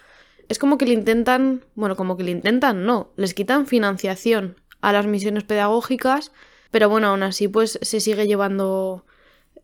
es 0.48 0.58
como 0.58 0.78
que 0.78 0.86
le 0.86 0.94
intentan, 0.94 1.64
bueno, 1.74 1.96
como 1.96 2.16
que 2.16 2.24
le 2.24 2.30
intentan, 2.30 2.84
no, 2.84 3.12
les 3.16 3.34
quitan 3.34 3.66
financiación 3.66 4.56
a 4.80 4.92
las 4.92 5.06
misiones 5.06 5.44
pedagógicas, 5.44 6.32
pero 6.70 6.88
bueno, 6.88 7.08
aún 7.08 7.22
así 7.22 7.48
pues 7.48 7.78
se 7.80 8.00
sigue 8.00 8.26
llevando 8.26 9.04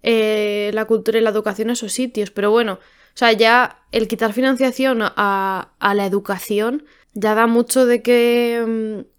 eh, 0.03 0.71
la 0.75 0.85
cultura 0.85 1.19
y 1.19 1.23
la 1.23 1.31
educación 1.31 1.71
a 1.71 1.73
esos 1.75 1.93
sitios, 1.93 2.31
pero 2.31 2.51
bueno, 2.51 2.75
o 2.75 3.19
sea, 3.19 3.33
ya 3.33 3.83
el 3.93 4.09
quitar 4.09 4.33
financiación 4.33 5.01
a, 5.03 5.73
a 5.79 5.95
la 5.95 6.07
educación 6.07 6.85
ya 7.15 7.35
da 7.35 7.47
mucho 7.47 7.85
de 7.85 8.03
qué 8.03 8.65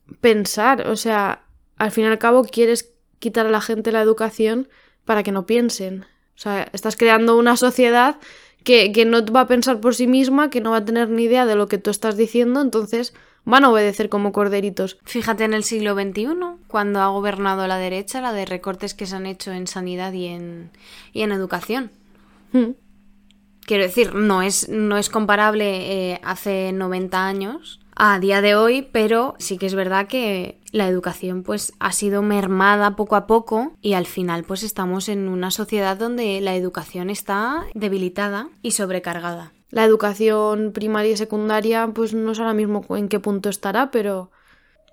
mm, 0.08 0.14
pensar, 0.22 0.88
o 0.88 0.96
sea, 0.96 1.44
al 1.78 1.92
fin 1.92 2.06
y 2.06 2.08
al 2.08 2.18
cabo 2.18 2.44
quieres 2.44 2.94
quitar 3.20 3.46
a 3.46 3.52
la 3.52 3.62
gente 3.62 3.92
la 3.92 4.02
educación 4.02 4.70
para 5.06 5.24
que 5.24 5.32
no 5.32 5.46
piensen. 5.46 6.06
O 6.40 6.42
sea, 6.42 6.70
estás 6.72 6.96
creando 6.96 7.38
una 7.38 7.58
sociedad 7.58 8.16
que, 8.64 9.06
no 9.06 9.26
va 9.26 9.42
a 9.42 9.48
pensar 9.48 9.82
por 9.82 9.94
sí 9.94 10.08
misma, 10.08 10.50
que 10.50 10.62
no 10.62 10.72
va 10.72 10.78
a 10.78 10.86
tener 10.86 11.10
ni 11.10 11.24
idea 11.24 11.46
de 11.46 11.56
lo 11.56 11.68
que 11.68 11.80
tú 11.80 11.90
estás 11.90 12.16
diciendo, 12.16 12.62
entonces 12.62 13.14
van 13.44 13.66
a 13.66 13.70
obedecer 13.70 14.08
como 14.08 14.32
corderitos. 14.32 15.00
Fíjate 15.04 15.44
en 15.44 15.54
el 15.54 15.66
siglo 15.66 15.96
XXI, 15.96 16.28
cuando 16.68 17.02
ha 17.02 17.08
gobernado 17.08 17.68
la 17.68 17.76
derecha, 17.76 18.22
la 18.22 18.32
de 18.32 18.46
recortes 18.46 18.94
que 18.94 19.06
se 19.06 19.18
han 19.18 19.26
hecho 19.26 19.52
en 19.52 19.68
sanidad 19.68 20.14
y 20.14 20.28
en, 20.28 20.72
y 21.12 21.24
en 21.24 21.34
educación. 21.34 21.92
Hmm. 22.54 22.72
Quiero 23.66 23.84
decir, 23.84 24.16
no 24.16 24.42
es, 24.42 24.70
no 24.70 24.98
es 24.98 25.10
comparable 25.10 26.14
eh, 26.14 26.22
hace 26.24 26.72
90 26.72 27.28
años 27.28 27.82
a 27.98 28.18
día 28.18 28.42
de 28.42 28.56
hoy, 28.56 28.88
pero 28.94 29.36
sí 29.40 29.58
que 29.58 29.66
es 29.66 29.76
verdad 29.76 30.08
que 30.08 30.59
la 30.72 30.88
educación 30.88 31.44
pues 31.44 31.74
ha 31.80 31.92
sido 31.92 32.22
mermada 32.22 32.96
poco 32.96 33.16
a 33.16 33.28
poco 33.28 33.74
y 33.82 33.94
al 33.94 34.06
final 34.06 34.44
pues 34.44 34.64
estamos 34.64 35.10
en 35.10 35.28
una 35.28 35.52
sociedad 35.52 35.98
donde 35.98 36.42
la 36.42 36.56
educación 36.56 37.10
está 37.10 37.66
debilitada 37.74 38.50
y 38.62 38.72
sobrecargada. 38.72 39.54
La 39.72 39.84
educación 39.84 40.72
primaria 40.74 41.12
y 41.12 41.18
secundaria 41.18 41.88
pues 41.94 42.14
no 42.14 42.34
sé 42.34 42.42
ahora 42.42 42.54
mismo 42.54 42.84
en 42.96 43.08
qué 43.08 43.20
punto 43.20 43.50
estará, 43.50 43.92
pero 43.92 44.32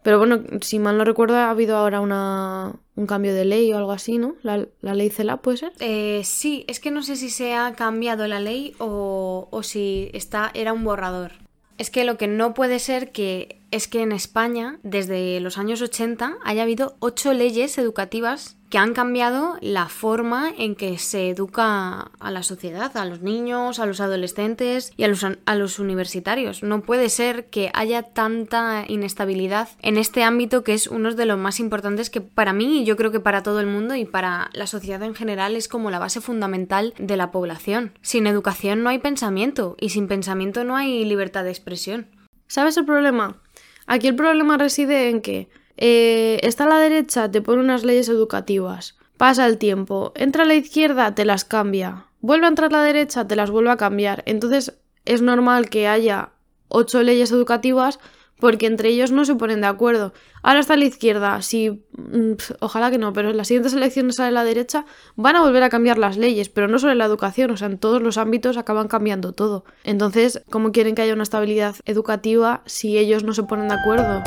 pero 0.07 0.19
bueno, 0.19 0.41
si 0.61 0.79
mal 0.79 0.97
no 0.97 1.05
recuerdo, 1.05 1.35
ha 1.35 1.51
habido 1.51 1.77
ahora 1.77 2.01
una, 2.01 2.77
un 2.95 3.07
cambio 3.07 3.35
de 3.35 3.45
ley 3.45 3.73
o 3.73 3.77
algo 3.77 3.91
así, 3.91 4.19
¿no? 4.19 4.37
La, 4.43 4.65
ley 4.81 5.11
CELA, 5.11 5.39
¿puede 5.39 5.57
ser? 5.57 5.73
Eh, 5.81 6.23
sí, 6.23 6.65
es 6.69 6.79
que 6.79 6.93
no 6.93 7.03
sé 7.03 7.17
si 7.17 7.29
se 7.29 7.55
ha 7.55 7.73
cambiado 7.75 8.29
la 8.29 8.39
ley 8.39 8.77
o, 8.79 9.49
o 9.51 9.62
si 9.65 10.09
está, 10.12 10.53
era 10.55 10.73
un 10.73 10.85
borrador. 10.85 11.33
Es 11.79 11.91
que 11.91 12.05
lo 12.05 12.17
que 12.17 12.27
no 12.27 12.55
puede 12.55 12.79
ser 12.79 13.12
que 13.12 13.61
es 13.71 13.89
que 13.89 14.01
en 14.01 14.12
España, 14.12 14.79
desde 14.83 15.41
los 15.41 15.59
años 15.59 15.83
80, 15.83 16.37
haya 16.43 16.62
habido 16.62 16.97
ocho 17.01 17.33
leyes 17.33 17.77
educativas 17.79 18.57
que 18.77 18.81
han 18.81 18.93
cambiado 18.93 19.57
la 19.62 19.89
forma 19.89 20.53
en 20.59 20.75
que 20.75 20.99
se 20.99 21.31
educa 21.31 22.11
a 22.21 22.31
la 22.31 22.43
sociedad, 22.43 22.95
a 22.99 23.07
los 23.07 23.23
niños, 23.23 23.79
a 23.79 23.87
los 23.87 24.03
adolescentes 24.03 24.93
y 24.99 25.05
a 25.05 25.09
los, 25.09 25.25
a 25.25 25.55
los 25.55 25.79
universitarios. 25.79 26.62
No 26.62 26.83
puede 26.83 27.09
ser 27.09 27.47
que 27.47 27.71
haya 27.73 28.03
tanta 28.03 28.85
inestabilidad 28.87 29.71
en 29.81 29.97
este 29.97 30.25
ámbito 30.25 30.62
que 30.62 30.75
es 30.75 30.89
uno 30.89 31.15
de 31.15 31.25
los 31.25 31.39
más 31.39 31.59
importantes 31.59 32.11
que 32.11 32.21
para 32.21 32.53
mí 32.53 32.83
y 32.83 32.85
yo 32.85 32.99
creo 32.99 33.11
que 33.11 33.19
para 33.19 33.43
todo 33.43 33.61
el 33.61 33.67
mundo 33.67 33.95
y 33.95 34.05
para 34.05 34.51
la 34.53 34.67
sociedad 34.67 35.03
en 35.05 35.15
general 35.15 35.57
es 35.57 35.69
como 35.69 35.91
la 35.91 35.99
base 35.99 36.21
fundamental 36.21 36.93
de 36.99 37.17
la 37.17 37.31
población. 37.31 37.99
Sin 38.03 38.27
educación 38.27 38.83
no 38.83 38.91
hay 38.91 38.99
pensamiento 38.99 39.75
y 39.81 39.89
sin 39.89 40.07
pensamiento 40.07 40.65
no 40.65 40.77
hay 40.77 41.03
libertad 41.07 41.45
de 41.45 41.51
expresión. 41.51 42.09
¿Sabes 42.47 42.77
el 42.77 42.85
problema? 42.85 43.41
Aquí 43.87 44.09
el 44.09 44.17
problema 44.17 44.59
reside 44.59 45.09
en 45.09 45.23
que 45.23 45.49
eh, 45.77 46.39
está 46.43 46.65
a 46.65 46.69
la 46.69 46.79
derecha, 46.79 47.31
te 47.31 47.43
pone 47.43 47.62
unas 47.62 47.85
leyes 47.85 48.09
educativas, 48.09 48.97
pasa 49.17 49.47
el 49.47 49.59
tiempo, 49.59 50.12
entra 50.15 50.45
a 50.45 50.47
la 50.47 50.55
izquierda, 50.55 51.15
te 51.15 51.25
las 51.25 51.45
cambia, 51.45 52.07
vuelve 52.21 52.47
a 52.47 52.49
entrar 52.49 52.75
a 52.75 52.79
la 52.79 52.83
derecha, 52.83 53.27
te 53.27 53.37
las 53.37 53.51
vuelve 53.51 53.71
a 53.71 53.77
cambiar. 53.77 54.23
Entonces 54.27 54.79
es 55.05 55.23
normal 55.23 55.71
que 55.71 55.89
haya 55.89 56.31
ocho 56.69 57.03
leyes 57.03 57.31
educativas 57.31 57.99
porque 58.39 58.67
entre 58.67 58.91
ellos 58.91 59.12
no 59.12 59.25
se 59.25 59.35
ponen 59.35 59.62
de 59.62 59.67
acuerdo. 59.67 60.12
Ahora 60.43 60.61
está 60.61 60.75
a 60.75 60.77
la 60.77 60.85
izquierda, 60.85 61.41
si 61.43 61.71
mm, 61.71 62.33
ojalá 62.61 62.91
que 62.91 62.99
no, 62.99 63.12
pero 63.12 63.31
en 63.31 63.37
las 63.37 63.49
siguientes 63.49 63.73
elecciones 63.73 64.17
sale 64.17 64.33
la 64.33 64.45
derecha, 64.45 64.85
van 65.15 65.37
a 65.37 65.43
volver 65.43 65.62
a 65.62 65.71
cambiar 65.71 65.99
las 65.99 66.17
leyes, 66.17 66.49
pero 66.49 66.69
no 66.69 66.79
solo 66.79 66.93
en 66.93 66.99
la 66.99 67.07
educación, 67.07 67.51
o 67.51 67.57
sea, 67.57 67.69
en 67.69 67.79
todos 67.79 68.03
los 68.03 68.19
ámbitos 68.19 68.57
acaban 68.57 68.89
cambiando 68.89 69.33
todo. 69.33 69.65
Entonces, 69.85 70.43
¿cómo 70.51 70.73
quieren 70.73 70.95
que 70.95 71.03
haya 71.03 71.15
una 71.15 71.23
estabilidad 71.23 71.77
educativa 71.87 72.62
si 72.67 72.99
ellos 72.99 73.25
no 73.25 73.33
se 73.33 73.45
ponen 73.45 73.69
de 73.69 73.75
acuerdo? 73.75 74.23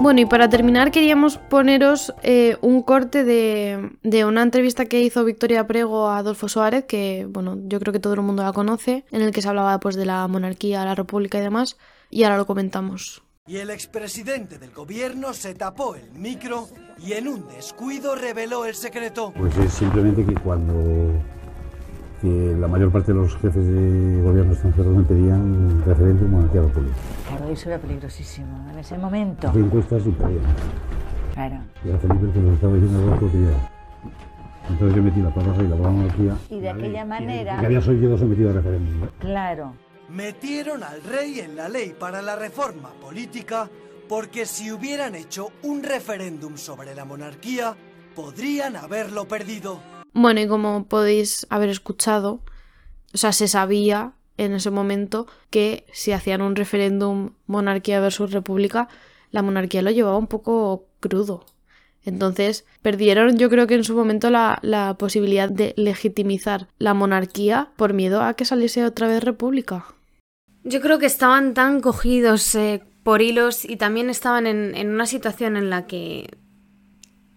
Bueno, 0.00 0.20
y 0.20 0.26
para 0.26 0.48
terminar 0.48 0.92
queríamos 0.92 1.38
poneros 1.38 2.14
eh, 2.22 2.56
un 2.60 2.82
corte 2.82 3.24
de, 3.24 3.90
de, 4.02 4.24
una 4.24 4.42
entrevista 4.42 4.86
que 4.86 5.00
hizo 5.00 5.24
Victoria 5.24 5.66
Prego 5.66 6.06
a 6.08 6.18
Adolfo 6.18 6.48
Suárez, 6.48 6.84
que 6.84 7.26
bueno, 7.28 7.58
yo 7.64 7.80
creo 7.80 7.92
que 7.92 7.98
todo 7.98 8.14
el 8.14 8.22
mundo 8.22 8.44
la 8.44 8.52
conoce, 8.52 9.04
en 9.10 9.22
el 9.22 9.32
que 9.32 9.42
se 9.42 9.48
hablaba 9.48 9.80
pues 9.80 9.96
de 9.96 10.06
la 10.06 10.28
monarquía, 10.28 10.84
la 10.84 10.94
república 10.94 11.38
y 11.38 11.40
demás, 11.40 11.76
y 12.10 12.22
ahora 12.22 12.36
lo 12.36 12.46
comentamos. 12.46 13.22
Y 13.48 13.56
el 13.56 13.70
expresidente 13.70 14.58
del 14.58 14.70
gobierno 14.70 15.32
se 15.32 15.54
tapó 15.54 15.96
el 15.96 16.12
micro 16.12 16.68
y 16.98 17.14
en 17.14 17.26
un 17.26 17.48
descuido 17.48 18.14
reveló 18.14 18.66
el 18.66 18.74
secreto. 18.74 19.32
Pues 19.36 19.56
es 19.56 19.72
simplemente 19.72 20.24
que 20.24 20.34
cuando 20.34 21.12
que 22.20 22.56
la 22.58 22.68
mayor 22.68 22.90
parte 22.90 23.12
de 23.12 23.18
los 23.18 23.36
jefes 23.36 23.66
de 23.66 24.22
gobierno 24.22 24.52
extranjeros 24.52 24.96
me 24.96 25.02
pedían 25.04 25.82
referéndum 25.84 26.30
monarquía 26.30 26.62
república. 26.62 26.96
Claro, 27.28 27.48
eso 27.48 27.68
era 27.68 27.78
peligrosísimo 27.78 28.70
en 28.70 28.78
ese 28.78 28.98
momento. 28.98 29.48
Hacía 29.48 29.62
encuestas 29.62 30.06
y 30.06 30.10
pedían. 30.10 30.42
Claro. 31.34 31.56
Y 31.84 31.90
a 31.90 31.98
Felipe 31.98 32.32
que 32.32 32.38
nos 32.40 32.54
estaba 32.54 32.74
diciendo 32.74 33.12
algo 33.12 33.30
que 33.30 34.70
Entonces 34.70 34.96
yo 34.96 35.02
metí 35.02 35.20
la 35.20 35.30
palabra 35.34 35.58
rey, 35.58 35.68
la 35.68 35.76
monarquía. 35.76 36.36
Y 36.50 36.60
de 36.60 36.70
aquella 36.70 37.04
manera. 37.04 37.60
Que 37.60 37.66
había 37.66 37.80
sido 37.80 38.18
sometido 38.18 38.50
a 38.50 38.52
referéndum. 38.54 39.08
Claro. 39.20 39.72
Metieron 40.08 40.82
al 40.82 41.02
rey 41.02 41.40
en 41.40 41.54
la 41.54 41.68
ley 41.68 41.94
para 41.98 42.22
la 42.22 42.34
reforma 42.34 42.90
política 43.00 43.68
porque 44.08 44.46
si 44.46 44.72
hubieran 44.72 45.14
hecho 45.14 45.52
un 45.62 45.82
referéndum 45.82 46.56
sobre 46.56 46.94
la 46.94 47.04
monarquía, 47.04 47.76
podrían 48.14 48.74
haberlo 48.74 49.28
perdido. 49.28 49.97
Bueno, 50.12 50.40
y 50.40 50.48
como 50.48 50.86
podéis 50.86 51.46
haber 51.50 51.68
escuchado, 51.68 52.42
o 53.14 53.18
sea, 53.18 53.32
se 53.32 53.48
sabía 53.48 54.12
en 54.36 54.52
ese 54.52 54.70
momento 54.70 55.26
que 55.50 55.84
si 55.92 56.12
hacían 56.12 56.42
un 56.42 56.56
referéndum 56.56 57.32
monarquía 57.46 58.00
versus 58.00 58.32
república, 58.32 58.88
la 59.30 59.42
monarquía 59.42 59.82
lo 59.82 59.90
llevaba 59.90 60.16
un 60.16 60.28
poco 60.28 60.86
crudo. 61.00 61.44
Entonces 62.04 62.64
perdieron 62.80 63.36
yo 63.36 63.50
creo 63.50 63.66
que 63.66 63.74
en 63.74 63.84
su 63.84 63.94
momento 63.94 64.30
la, 64.30 64.60
la 64.62 64.94
posibilidad 64.94 65.50
de 65.50 65.74
legitimizar 65.76 66.68
la 66.78 66.94
monarquía 66.94 67.72
por 67.76 67.92
miedo 67.92 68.22
a 68.22 68.34
que 68.34 68.44
saliese 68.44 68.84
otra 68.84 69.08
vez 69.08 69.22
república. 69.22 69.84
Yo 70.64 70.80
creo 70.80 70.98
que 70.98 71.06
estaban 71.06 71.54
tan 71.54 71.80
cogidos 71.80 72.54
eh, 72.54 72.82
por 73.02 73.20
hilos 73.20 73.64
y 73.64 73.76
también 73.76 74.10
estaban 74.10 74.46
en, 74.46 74.74
en 74.74 74.90
una 74.90 75.06
situación 75.06 75.56
en 75.56 75.70
la 75.70 75.86
que 75.86 76.30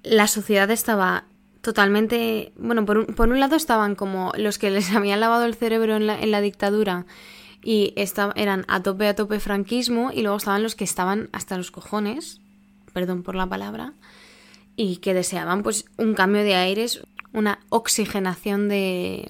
la 0.04 0.28
sociedad 0.28 0.70
estaba 0.72 1.26
totalmente... 1.62 2.52
Bueno, 2.58 2.86
por 2.86 2.98
un, 2.98 3.06
por 3.08 3.30
un 3.30 3.40
lado 3.40 3.56
estaban 3.56 3.96
como 3.96 4.32
los 4.38 4.58
que 4.58 4.70
les 4.72 4.92
habían 4.96 5.20
lavado 5.20 5.46
el 5.46 5.56
cerebro 5.56 5.96
en 5.96 6.08
la, 6.08 6.20
en 6.22 6.32
la 6.32 6.42
dictadura 6.42 7.06
y 7.64 7.94
esta- 7.96 8.34
eran 8.36 8.66
a 8.68 8.82
tope 8.82 9.08
a 9.08 9.16
tope 9.16 9.40
franquismo 9.40 10.12
y 10.14 10.22
luego 10.24 10.38
estaban 10.38 10.64
los 10.64 10.76
que 10.76 10.84
estaban 10.84 11.30
hasta 11.32 11.58
los 11.58 11.70
cojones, 11.72 12.42
perdón 12.94 13.22
por 13.24 13.36
la 13.36 13.48
palabra, 13.48 13.94
y 14.76 14.98
que 14.98 15.14
deseaban 15.14 15.62
pues 15.64 15.86
un 15.98 16.14
cambio 16.16 16.44
de 16.44 16.56
aires, 16.56 17.02
una 17.34 17.60
oxigenación 17.70 18.68
de, 18.68 19.28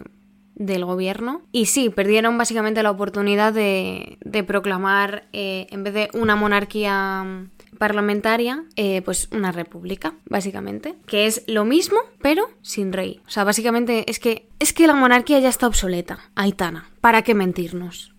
del 0.56 0.86
gobierno. 0.86 1.42
Y 1.52 1.66
sí, 1.66 1.90
perdieron 1.90 2.38
básicamente 2.38 2.84
la 2.84 2.92
oportunidad 2.92 3.52
de, 3.52 4.18
de 4.24 4.44
proclamar, 4.44 5.26
eh, 5.34 5.68
en 5.70 5.84
vez 5.84 5.94
de 5.94 6.10
una 6.14 6.36
monarquía 6.38 7.48
parlamentaria, 7.78 8.66
eh, 8.76 9.02
pues 9.02 9.30
una 9.32 9.52
república, 9.52 10.16
básicamente. 10.26 10.96
Que 11.06 11.26
es 11.26 11.44
lo 11.48 11.66
mismo, 11.66 12.00
pero 12.22 12.50
sin 12.62 12.94
rey. 12.94 13.22
O 13.28 13.30
sea, 13.30 13.44
básicamente 13.44 14.10
es 14.10 14.20
que, 14.20 14.48
es 14.60 14.74
que 14.74 14.88
la 14.88 14.96
monarquía 14.96 15.40
ya 15.40 15.50
está 15.50 15.68
obsoleta, 15.68 16.20
Aitana. 16.36 16.90
¿Para 17.02 17.24
qué 17.24 17.34
mentirnos? 17.34 18.16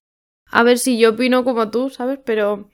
A 0.51 0.63
ver 0.63 0.79
si 0.79 0.99
yo 0.99 1.11
opino 1.11 1.45
como 1.45 1.71
tú, 1.71 1.89
¿sabes? 1.91 2.19
Pero 2.25 2.69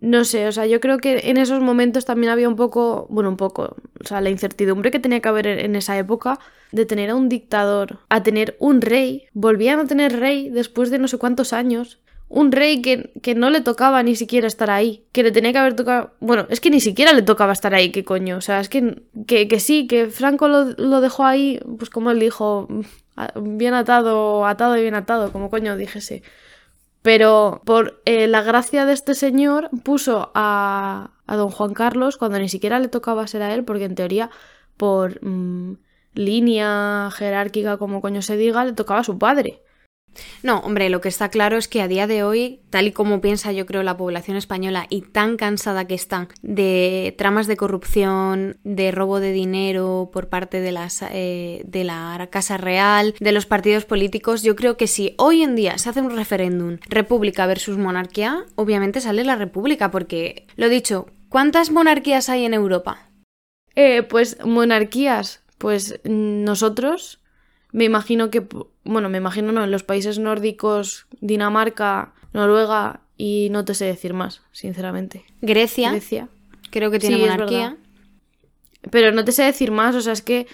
no 0.00 0.24
sé, 0.24 0.46
o 0.46 0.52
sea, 0.52 0.66
yo 0.66 0.80
creo 0.80 0.98
que 0.98 1.30
en 1.30 1.36
esos 1.36 1.60
momentos 1.60 2.04
también 2.04 2.32
había 2.32 2.48
un 2.48 2.56
poco, 2.56 3.06
bueno, 3.10 3.30
un 3.30 3.36
poco, 3.36 3.76
o 4.00 4.04
sea, 4.04 4.20
la 4.20 4.30
incertidumbre 4.30 4.90
que 4.90 5.00
tenía 5.00 5.20
que 5.20 5.28
haber 5.28 5.46
en 5.46 5.74
esa 5.74 5.98
época 5.98 6.38
de 6.70 6.86
tener 6.86 7.10
a 7.10 7.16
un 7.16 7.28
dictador, 7.28 8.00
a 8.08 8.22
tener 8.22 8.56
un 8.60 8.80
rey, 8.80 9.26
volvían 9.32 9.80
a 9.80 9.86
tener 9.86 10.18
rey 10.18 10.50
después 10.50 10.90
de 10.90 10.98
no 10.98 11.08
sé 11.08 11.18
cuántos 11.18 11.52
años. 11.52 12.00
Un 12.28 12.52
rey 12.52 12.82
que, 12.82 13.12
que 13.22 13.34
no 13.34 13.48
le 13.48 13.62
tocaba 13.62 14.02
ni 14.02 14.14
siquiera 14.14 14.46
estar 14.46 14.70
ahí, 14.70 15.04
que 15.12 15.22
le 15.22 15.32
tenía 15.32 15.52
que 15.52 15.58
haber 15.58 15.74
tocado... 15.74 16.12
Bueno, 16.20 16.46
es 16.50 16.60
que 16.60 16.70
ni 16.70 16.80
siquiera 16.80 17.12
le 17.12 17.22
tocaba 17.22 17.52
estar 17.52 17.74
ahí, 17.74 17.90
qué 17.90 18.04
coño. 18.04 18.36
O 18.36 18.40
sea, 18.40 18.60
es 18.60 18.68
que, 18.68 19.02
que, 19.26 19.48
que 19.48 19.60
sí, 19.60 19.86
que 19.86 20.08
Franco 20.08 20.48
lo, 20.48 20.64
lo 20.76 21.00
dejó 21.00 21.24
ahí, 21.24 21.58
pues 21.78 21.88
como 21.88 22.10
él 22.10 22.20
dijo, 22.20 22.68
bien 23.36 23.74
atado, 23.74 24.46
atado 24.46 24.76
y 24.76 24.82
bien 24.82 24.94
atado, 24.94 25.32
como 25.32 25.50
coño 25.50 25.76
dijese. 25.76 26.22
Pero 27.02 27.62
por 27.64 28.02
eh, 28.04 28.26
la 28.26 28.42
gracia 28.42 28.84
de 28.84 28.92
este 28.92 29.14
señor 29.14 29.70
puso 29.82 30.30
a, 30.34 31.12
a 31.26 31.36
don 31.36 31.50
Juan 31.50 31.72
Carlos 31.72 32.16
cuando 32.16 32.38
ni 32.38 32.48
siquiera 32.48 32.78
le 32.78 32.88
tocaba 32.88 33.26
ser 33.26 33.42
a 33.42 33.54
él, 33.54 33.64
porque 33.64 33.84
en 33.84 33.94
teoría 33.94 34.30
por 34.76 35.24
mm, 35.24 35.76
línea 36.14 37.10
jerárquica, 37.12 37.78
como 37.78 38.00
coño 38.00 38.22
se 38.22 38.36
diga, 38.36 38.64
le 38.64 38.72
tocaba 38.72 39.00
a 39.00 39.04
su 39.04 39.18
padre. 39.18 39.62
No, 40.42 40.58
hombre, 40.60 40.88
lo 40.88 41.00
que 41.00 41.08
está 41.08 41.28
claro 41.28 41.56
es 41.56 41.68
que 41.68 41.82
a 41.82 41.88
día 41.88 42.06
de 42.06 42.22
hoy, 42.22 42.60
tal 42.70 42.86
y 42.86 42.92
como 42.92 43.20
piensa 43.20 43.52
yo 43.52 43.66
creo 43.66 43.82
la 43.82 43.96
población 43.96 44.36
española 44.36 44.86
y 44.88 45.02
tan 45.02 45.36
cansada 45.36 45.86
que 45.86 45.94
están 45.94 46.28
de 46.42 47.14
tramas 47.18 47.46
de 47.46 47.56
corrupción, 47.56 48.58
de 48.64 48.90
robo 48.90 49.20
de 49.20 49.32
dinero 49.32 50.10
por 50.12 50.28
parte 50.28 50.60
de, 50.60 50.72
las, 50.72 51.02
eh, 51.10 51.62
de 51.66 51.84
la 51.84 52.28
Casa 52.30 52.56
Real, 52.56 53.14
de 53.18 53.32
los 53.32 53.46
partidos 53.46 53.84
políticos, 53.84 54.42
yo 54.42 54.56
creo 54.56 54.76
que 54.76 54.86
si 54.86 55.14
hoy 55.18 55.42
en 55.42 55.54
día 55.54 55.78
se 55.78 55.90
hace 55.90 56.00
un 56.00 56.16
referéndum 56.16 56.78
república 56.88 57.46
versus 57.46 57.78
monarquía, 57.78 58.44
obviamente 58.54 59.00
sale 59.00 59.24
la 59.24 59.36
república, 59.36 59.90
porque, 59.90 60.46
lo 60.56 60.68
dicho, 60.68 61.06
¿cuántas 61.28 61.70
monarquías 61.70 62.28
hay 62.28 62.44
en 62.44 62.54
Europa? 62.54 63.08
Eh, 63.74 64.02
pues 64.02 64.44
monarquías, 64.44 65.42
pues 65.58 66.00
nosotros, 66.04 67.20
me 67.72 67.84
imagino 67.84 68.30
que, 68.30 68.46
bueno, 68.84 69.08
me 69.08 69.18
imagino 69.18 69.52
no, 69.52 69.64
en 69.64 69.70
los 69.70 69.82
países 69.82 70.18
nórdicos, 70.18 71.06
Dinamarca, 71.20 72.14
Noruega 72.32 73.00
y 73.16 73.48
no 73.50 73.64
te 73.64 73.74
sé 73.74 73.84
decir 73.84 74.14
más, 74.14 74.42
sinceramente. 74.52 75.24
Grecia, 75.40 75.90
Grecia. 75.90 76.28
creo 76.70 76.90
que 76.90 76.98
tiene 76.98 77.16
Sí, 77.16 77.22
monarquía. 77.22 77.76
Pero 78.90 79.12
no 79.12 79.24
te 79.24 79.32
sé 79.32 79.42
decir 79.42 79.70
más, 79.70 79.94
o 79.94 80.00
sea, 80.00 80.12
es 80.12 80.22
que... 80.22 80.46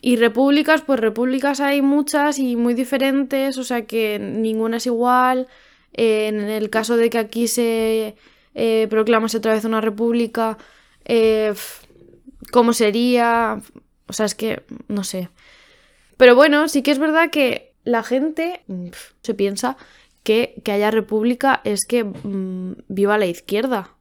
Y 0.00 0.16
repúblicas, 0.16 0.82
pues 0.82 1.00
repúblicas 1.00 1.60
hay 1.60 1.82
muchas 1.82 2.38
y 2.38 2.54
muy 2.56 2.74
diferentes, 2.74 3.58
o 3.58 3.64
sea 3.64 3.86
que 3.86 4.18
ninguna 4.18 4.76
es 4.76 4.86
igual. 4.86 5.48
Eh, 5.94 6.28
en 6.28 6.40
el 6.40 6.70
caso 6.70 6.96
de 6.96 7.10
que 7.10 7.18
aquí 7.18 7.48
se 7.48 8.16
eh, 8.54 8.86
proclamase 8.88 9.38
otra 9.38 9.54
vez 9.54 9.64
una 9.64 9.80
república, 9.80 10.58
eh, 11.04 11.54
¿cómo 12.52 12.72
sería? 12.72 13.60
O 14.08 14.12
sea, 14.12 14.26
es 14.26 14.34
que 14.34 14.64
no 14.88 15.04
sé. 15.04 15.30
Pero 16.16 16.34
bueno, 16.34 16.68
sí 16.68 16.82
que 16.82 16.90
es 16.90 16.98
verdad 16.98 17.30
que 17.30 17.74
la 17.84 18.02
gente 18.02 18.62
mm, 18.66 18.88
se 19.22 19.34
piensa 19.34 19.76
que, 20.22 20.60
que 20.64 20.72
haya 20.72 20.90
república 20.90 21.60
es 21.64 21.86
que 21.86 22.04
mm, 22.04 22.84
viva 22.88 23.18
la 23.18 23.26
izquierda. 23.26 23.94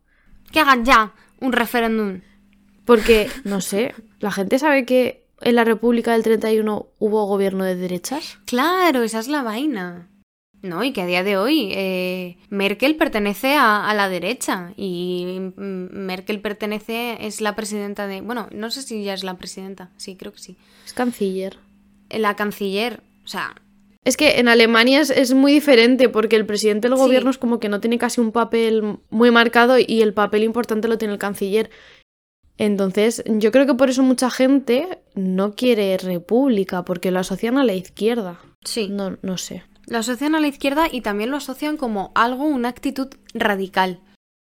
Que 0.51 0.59
hagan 0.59 0.85
ya 0.85 1.13
un 1.39 1.51
referéndum. 1.51 2.21
Porque, 2.85 3.29
no 3.43 3.61
sé, 3.61 3.93
la 4.19 4.31
gente 4.31 4.59
sabe 4.59 4.85
que 4.85 5.25
en 5.41 5.55
la 5.55 5.63
República 5.63 6.13
del 6.13 6.23
31 6.23 6.87
hubo 6.99 7.25
gobierno 7.25 7.63
de 7.63 7.75
derechas. 7.75 8.39
Claro, 8.45 9.03
esa 9.03 9.19
es 9.19 9.27
la 9.27 9.43
vaina. 9.43 10.09
No, 10.65 10.83
y 10.83 10.91
que 10.93 11.01
a 11.01 11.05
día 11.05 11.23
de 11.23 11.37
hoy 11.37 11.69
eh, 11.73 12.37
Merkel 12.49 12.95
pertenece 12.95 13.53
a, 13.55 13.87
a 13.89 13.93
la 13.93 14.09
derecha 14.09 14.73
y 14.75 15.37
mm, 15.55 15.87
Merkel 15.91 16.41
pertenece, 16.41 17.17
es 17.25 17.39
la 17.41 17.55
presidenta 17.55 18.07
de... 18.07 18.21
Bueno, 18.21 18.47
no 18.51 18.71
sé 18.71 18.81
si 18.81 19.03
ya 19.03 19.13
es 19.13 19.23
la 19.23 19.37
presidenta, 19.37 19.91
sí, 19.97 20.15
creo 20.15 20.31
que 20.33 20.39
sí. 20.39 20.57
Es 20.85 20.93
canciller. 20.93 21.57
La 22.09 22.35
canciller, 22.35 23.01
o 23.23 23.27
sea, 23.27 23.55
Es 24.03 24.17
que 24.17 24.39
en 24.39 24.47
Alemania 24.47 25.01
es, 25.01 25.09
es 25.09 25.33
muy 25.33 25.51
diferente 25.53 26.09
porque 26.09 26.35
el 26.35 26.45
presidente 26.45 26.89
del 26.89 26.97
Sí. 26.97 27.03
gobierno 27.03 27.29
es 27.29 27.37
como 27.37 27.59
que 27.59 27.69
no 27.69 27.79
tiene 27.79 27.97
casi 27.97 28.21
un 28.21 28.31
papel 28.31 28.97
muy 29.09 29.31
marcado 29.31 29.77
y 29.79 30.01
el 30.01 30.13
papel 30.13 30.43
importante 30.43 30.87
lo 30.87 30.97
tiene 30.97 31.13
el 31.13 31.19
canciller. 31.19 31.69
Entonces, 32.57 33.23
yo 33.27 33.51
creo 33.51 33.65
que 33.65 33.73
por 33.73 33.89
eso 33.89 34.01
mucha 34.03 34.29
gente 34.29 34.99
no 35.13 35.55
quiere 35.55 35.97
república 35.97 36.85
porque 36.85 37.11
lo 37.11 37.19
asocian 37.19 37.57
a 37.57 37.63
la 37.65 37.73
izquierda. 37.73 38.39
sí. 38.63 38.87
No, 38.89 39.17
no 39.21 39.37
sé. 39.37 39.63
Lo 39.87 39.99
asocian 39.99 40.35
a 40.35 40.39
la 40.39 40.47
izquierda 40.47 40.87
y 40.91 41.01
también 41.01 41.31
lo 41.31 41.37
asocian 41.37 41.77
como 41.77 42.11
algo, 42.15 42.45
una 42.45 42.69
actitud 42.69 43.07
radical. 43.33 44.01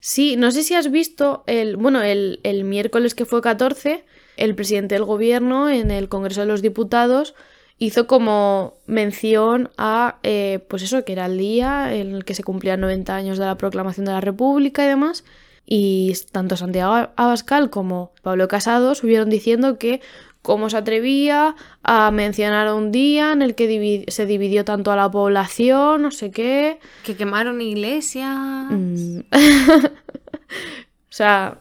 Sí, 0.01 0.37
no 0.37 0.51
sé 0.51 0.63
si 0.63 0.75
has 0.75 0.91
visto 0.91 1.45
el, 1.47 1.77
bueno, 1.77 2.03
el, 2.03 2.41
el 2.43 2.65
miércoles 2.65 3.15
que 3.15 3.25
fue 3.25 3.41
14, 3.41 4.05
el 4.37 4.55
presidente 4.55 4.95
del 4.95 5.05
gobierno 5.05 5.71
en 5.71 5.91
el 5.91 6.09
Congreso 6.09 6.43
de 6.43 6.47
los 6.47 6.63
Diputados 6.63 7.35
hizo 7.79 8.07
como 8.07 8.75
mención 8.87 9.71
a, 9.77 10.19
eh, 10.23 10.65
pues 10.69 10.83
eso, 10.83 11.05
que 11.05 11.13
era 11.13 11.27
el 11.27 11.39
día 11.39 11.95
en 11.95 12.15
el 12.15 12.25
que 12.25 12.35
se 12.35 12.45
cumplían 12.45 12.81
90 12.81 13.15
años 13.15 13.39
de 13.39 13.47
la 13.47 13.57
proclamación 13.57 14.07
de 14.07 14.13
la 14.13 14.21
República 14.21 14.85
y 14.85 14.89
demás. 14.89 15.25
Y 15.67 16.15
tanto 16.31 16.57
Santiago 16.57 17.09
Abascal 17.17 17.71
como 17.71 18.13
Pablo 18.23 18.49
Casado 18.49 18.95
subieron 18.95 19.31
diciendo 19.31 19.79
que 19.79 20.03
cómo 20.45 20.69
se 20.69 20.77
atrevía 20.77 21.57
a 21.83 22.11
mencionar 22.11 22.71
un 22.75 22.93
día 22.93 23.33
en 23.33 23.41
el 23.41 23.55
que 23.55 23.67
divi- 23.67 24.05
se 24.11 24.27
dividió 24.27 24.63
tanto 24.63 24.93
a 24.93 24.97
la 24.97 25.11
población, 25.11 26.03
no 26.03 26.11
sé 26.11 26.31
qué. 26.31 26.79
Que 27.03 27.17
quemaron 27.17 27.63
iglesias. 27.63 28.37
Mm. 28.71 29.21
o 29.33 31.09
sea, 31.09 31.59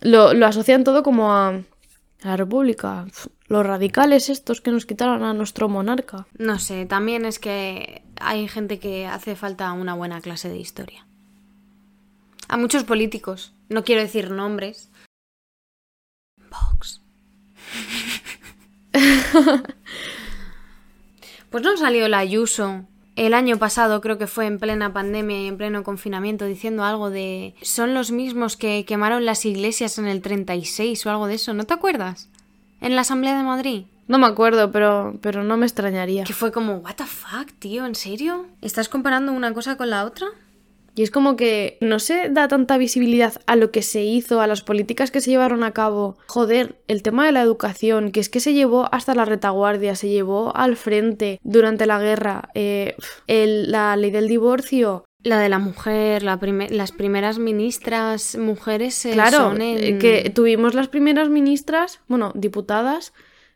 lo, 0.00 0.34
lo 0.34 0.46
asocian 0.46 0.84
todo 0.84 1.02
como 1.02 1.32
a, 1.32 1.48
a 1.48 1.62
la 2.22 2.36
República. 2.36 3.06
Los 3.46 3.64
radicales 3.66 4.28
estos 4.28 4.60
que 4.60 4.72
nos 4.72 4.84
quitaron 4.84 5.22
a 5.24 5.32
nuestro 5.32 5.70
monarca. 5.70 6.26
No 6.36 6.58
sé, 6.58 6.84
también 6.84 7.24
es 7.24 7.38
que 7.38 8.02
hay 8.20 8.46
gente 8.46 8.78
que 8.78 9.06
hace 9.06 9.36
falta 9.36 9.72
una 9.72 9.94
buena 9.94 10.20
clase 10.20 10.50
de 10.50 10.58
historia. 10.58 11.06
A 12.46 12.58
muchos 12.58 12.84
políticos, 12.84 13.54
no 13.70 13.84
quiero 13.84 14.02
decir 14.02 14.30
nombres. 14.30 14.90
Vox. 16.50 17.00
pues 21.50 21.62
no 21.64 21.76
salió 21.76 22.08
la 22.08 22.18
Ayuso 22.18 22.84
el 23.18 23.34
año 23.34 23.58
pasado, 23.58 24.00
creo 24.00 24.16
que 24.16 24.28
fue 24.28 24.46
en 24.46 24.60
plena 24.60 24.92
pandemia 24.92 25.42
y 25.42 25.46
en 25.48 25.56
pleno 25.58 25.82
confinamiento, 25.82 26.44
diciendo 26.44 26.84
algo 26.84 27.10
de... 27.10 27.54
Son 27.62 27.92
los 27.92 28.12
mismos 28.12 28.56
que 28.56 28.84
quemaron 28.84 29.26
las 29.26 29.44
iglesias 29.44 29.98
en 29.98 30.06
el 30.06 30.22
36 30.22 31.04
o 31.04 31.10
algo 31.10 31.26
de 31.26 31.34
eso, 31.34 31.52
¿no 31.52 31.64
te 31.64 31.74
acuerdas? 31.74 32.28
En 32.80 32.94
la 32.94 33.00
Asamblea 33.00 33.36
de 33.36 33.42
Madrid. 33.42 33.84
No 34.06 34.18
me 34.18 34.26
acuerdo, 34.26 34.70
pero, 34.70 35.18
pero 35.20 35.42
no 35.42 35.56
me 35.56 35.66
extrañaría. 35.66 36.22
Que 36.22 36.32
fue 36.32 36.52
como, 36.52 36.76
what 36.76 36.94
the 36.94 37.04
fuck, 37.04 37.50
tío, 37.58 37.86
¿en 37.86 37.96
serio? 37.96 38.46
¿Estás 38.62 38.88
comparando 38.88 39.32
una 39.32 39.52
cosa 39.52 39.76
con 39.76 39.90
la 39.90 40.04
otra? 40.04 40.28
Y 40.98 41.04
es 41.04 41.12
como 41.12 41.36
que 41.36 41.78
no 41.80 42.00
se 42.00 42.28
da 42.28 42.48
tanta 42.48 42.76
visibilidad 42.76 43.34
a 43.46 43.54
lo 43.54 43.70
que 43.70 43.82
se 43.82 44.02
hizo, 44.02 44.40
a 44.40 44.48
las 44.48 44.62
políticas 44.62 45.12
que 45.12 45.20
se 45.20 45.30
llevaron 45.30 45.62
a 45.62 45.70
cabo. 45.70 46.18
Joder, 46.26 46.74
el 46.88 47.04
tema 47.04 47.24
de 47.24 47.30
la 47.30 47.40
educación, 47.40 48.10
que 48.10 48.18
es 48.18 48.28
que 48.28 48.40
se 48.40 48.52
llevó 48.52 48.88
hasta 48.92 49.14
la 49.14 49.24
retaguardia, 49.24 49.94
se 49.94 50.08
llevó 50.08 50.56
al 50.56 50.74
frente 50.76 51.38
durante 51.44 51.86
la 51.86 52.00
guerra. 52.00 52.48
eh, 52.54 52.96
el- 53.28 53.70
la 53.70 53.94
ley 53.94 54.10
del 54.10 54.26
divorcio, 54.26 55.04
La 55.22 55.38
de 55.38 55.48
la 55.48 55.60
mujer, 55.60 56.24
la 56.24 56.38
prime- 56.40 56.68
las 56.70 56.90
primeras 56.90 57.38
ministras 57.38 58.36
mujeres 58.36 59.04
eh, 59.06 59.12
Claro, 59.12 59.38
son 59.38 59.62
en- 59.62 59.84
eh, 59.96 59.98
que 59.98 60.30
tuvimos 60.30 60.74
las 60.74 60.88
primeras 60.88 61.28
ministras, 61.28 62.00
bueno, 62.08 62.32
diputadas, 62.34 63.12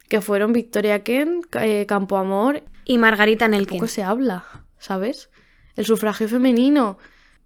que 0.09 0.21
fueron 0.21 0.53
Victoria 0.53 1.03
Kent, 1.03 1.47
eh, 1.57 1.87
Campoamor, 1.87 2.63
Y 2.85 2.99
Margarita 2.99 3.49
Nelken. 3.49 3.79
poco 3.79 3.89
se 3.89 4.05
habla, 4.05 4.45
¿sabes? 4.79 5.29
El 5.75 5.87
sufragio 5.87 6.29
femenino, 6.29 6.99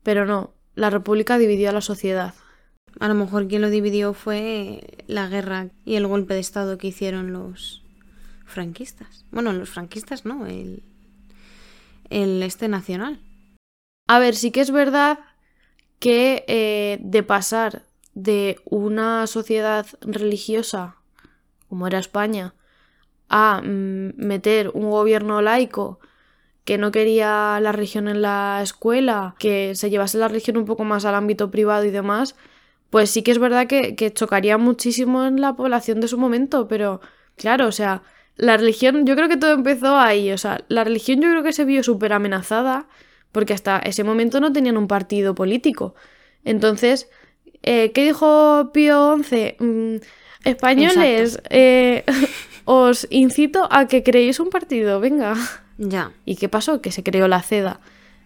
pero 0.06 0.24
no, 0.24 0.54
la 0.76 0.88
república 0.88 1.36
dividió 1.36 1.68
a 1.68 1.72
la 1.72 1.80
sociedad. 1.80 2.32
A 3.00 3.08
lo 3.08 3.14
mejor 3.14 3.48
quien 3.48 3.60
lo 3.60 3.70
dividió 3.70 4.14
fue 4.14 5.02
la 5.08 5.26
guerra 5.26 5.70
y 5.84 5.96
el 5.96 6.06
golpe 6.06 6.34
de 6.34 6.38
estado 6.38 6.78
que 6.78 6.86
hicieron 6.86 7.32
los 7.32 7.82
franquistas. 8.44 9.24
Bueno, 9.32 9.52
los 9.52 9.68
franquistas 9.68 10.24
no, 10.24 10.46
el, 10.46 10.84
el 12.08 12.40
este 12.44 12.68
nacional. 12.68 13.18
A 14.06 14.20
ver, 14.20 14.36
sí 14.36 14.52
que 14.52 14.60
es 14.60 14.70
verdad 14.70 15.18
que 15.98 16.44
eh, 16.46 16.98
de 17.00 17.24
pasar 17.24 17.82
de 18.14 18.60
una 18.64 19.26
sociedad 19.26 19.88
religiosa, 20.02 20.98
como 21.68 21.88
era 21.88 21.98
España, 21.98 22.54
a 23.28 23.60
mm, 23.60 24.12
meter 24.18 24.70
un 24.72 24.88
gobierno 24.88 25.42
laico 25.42 25.98
que 26.66 26.78
no 26.78 26.90
quería 26.90 27.58
la 27.62 27.72
religión 27.72 28.08
en 28.08 28.20
la 28.20 28.60
escuela, 28.60 29.36
que 29.38 29.74
se 29.76 29.88
llevase 29.88 30.18
la 30.18 30.28
religión 30.28 30.56
un 30.58 30.66
poco 30.66 30.84
más 30.84 31.04
al 31.04 31.14
ámbito 31.14 31.50
privado 31.50 31.84
y 31.84 31.90
demás, 31.90 32.34
pues 32.90 33.08
sí 33.08 33.22
que 33.22 33.30
es 33.30 33.38
verdad 33.38 33.68
que, 33.68 33.94
que 33.94 34.12
chocaría 34.12 34.58
muchísimo 34.58 35.24
en 35.24 35.40
la 35.40 35.54
población 35.54 36.00
de 36.00 36.08
su 36.08 36.18
momento, 36.18 36.66
pero 36.66 37.00
claro, 37.36 37.68
o 37.68 37.72
sea, 37.72 38.02
la 38.34 38.56
religión, 38.56 39.06
yo 39.06 39.14
creo 39.14 39.28
que 39.28 39.36
todo 39.36 39.52
empezó 39.52 39.96
ahí, 39.96 40.32
o 40.32 40.38
sea, 40.38 40.64
la 40.66 40.82
religión 40.82 41.20
yo 41.20 41.30
creo 41.30 41.44
que 41.44 41.52
se 41.52 41.64
vio 41.64 41.84
súper 41.84 42.12
amenazada 42.12 42.88
porque 43.30 43.54
hasta 43.54 43.78
ese 43.78 44.02
momento 44.02 44.40
no 44.40 44.52
tenían 44.52 44.76
un 44.76 44.88
partido 44.88 45.36
político. 45.36 45.94
Entonces, 46.44 47.08
eh, 47.62 47.92
¿qué 47.92 48.04
dijo 48.04 48.70
Pío 48.72 49.16
XI? 49.22 49.56
Mm, 49.60 49.96
españoles, 50.44 51.40
eh, 51.48 52.04
os 52.64 53.06
incito 53.10 53.68
a 53.70 53.86
que 53.86 54.02
creéis 54.02 54.40
un 54.40 54.50
partido, 54.50 54.98
venga. 54.98 55.36
Ya. 55.78 56.12
¿Y 56.24 56.36
qué 56.36 56.48
pasó? 56.48 56.80
Que 56.80 56.92
se 56.92 57.02
creó 57.02 57.28
la 57.28 57.42
CEDA. 57.42 57.80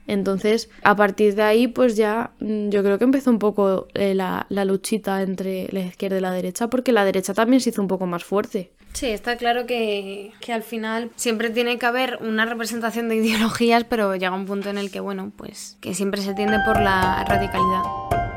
Entonces, 0.06 0.70
a 0.82 0.96
partir 0.96 1.34
de 1.36 1.42
ahí, 1.42 1.68
pues 1.68 1.96
ya 1.96 2.32
mm, 2.40 2.70
yo 2.70 2.82
creo 2.82 2.98
que 2.98 3.04
empezó 3.04 3.30
un 3.30 3.38
poco 3.38 3.86
eh, 3.94 4.14
la, 4.14 4.46
la 4.48 4.64
luchita 4.64 5.22
entre 5.22 5.68
la 5.70 5.80
izquierda 5.80 6.18
y 6.18 6.20
la 6.20 6.32
derecha, 6.32 6.68
porque 6.68 6.92
la 6.92 7.04
derecha 7.04 7.34
también 7.34 7.60
se 7.60 7.70
hizo 7.70 7.80
un 7.80 7.88
poco 7.88 8.06
más 8.06 8.24
fuerte. 8.24 8.72
Sí, 8.92 9.06
está 9.06 9.36
claro 9.36 9.66
que, 9.66 10.32
que 10.40 10.52
al 10.52 10.64
final 10.64 11.10
siempre 11.14 11.50
tiene 11.50 11.78
que 11.78 11.86
haber 11.86 12.18
una 12.22 12.44
representación 12.44 13.08
de 13.08 13.16
ideologías, 13.22 13.84
pero 13.84 14.14
llega 14.16 14.34
un 14.34 14.46
punto 14.46 14.68
en 14.68 14.78
el 14.78 14.90
que, 14.90 15.00
bueno, 15.00 15.32
pues 15.36 15.76
que 15.80 15.94
siempre 15.94 16.22
se 16.22 16.34
tiende 16.34 16.58
por 16.66 16.80
la 16.80 17.24
radicalidad. 17.24 18.29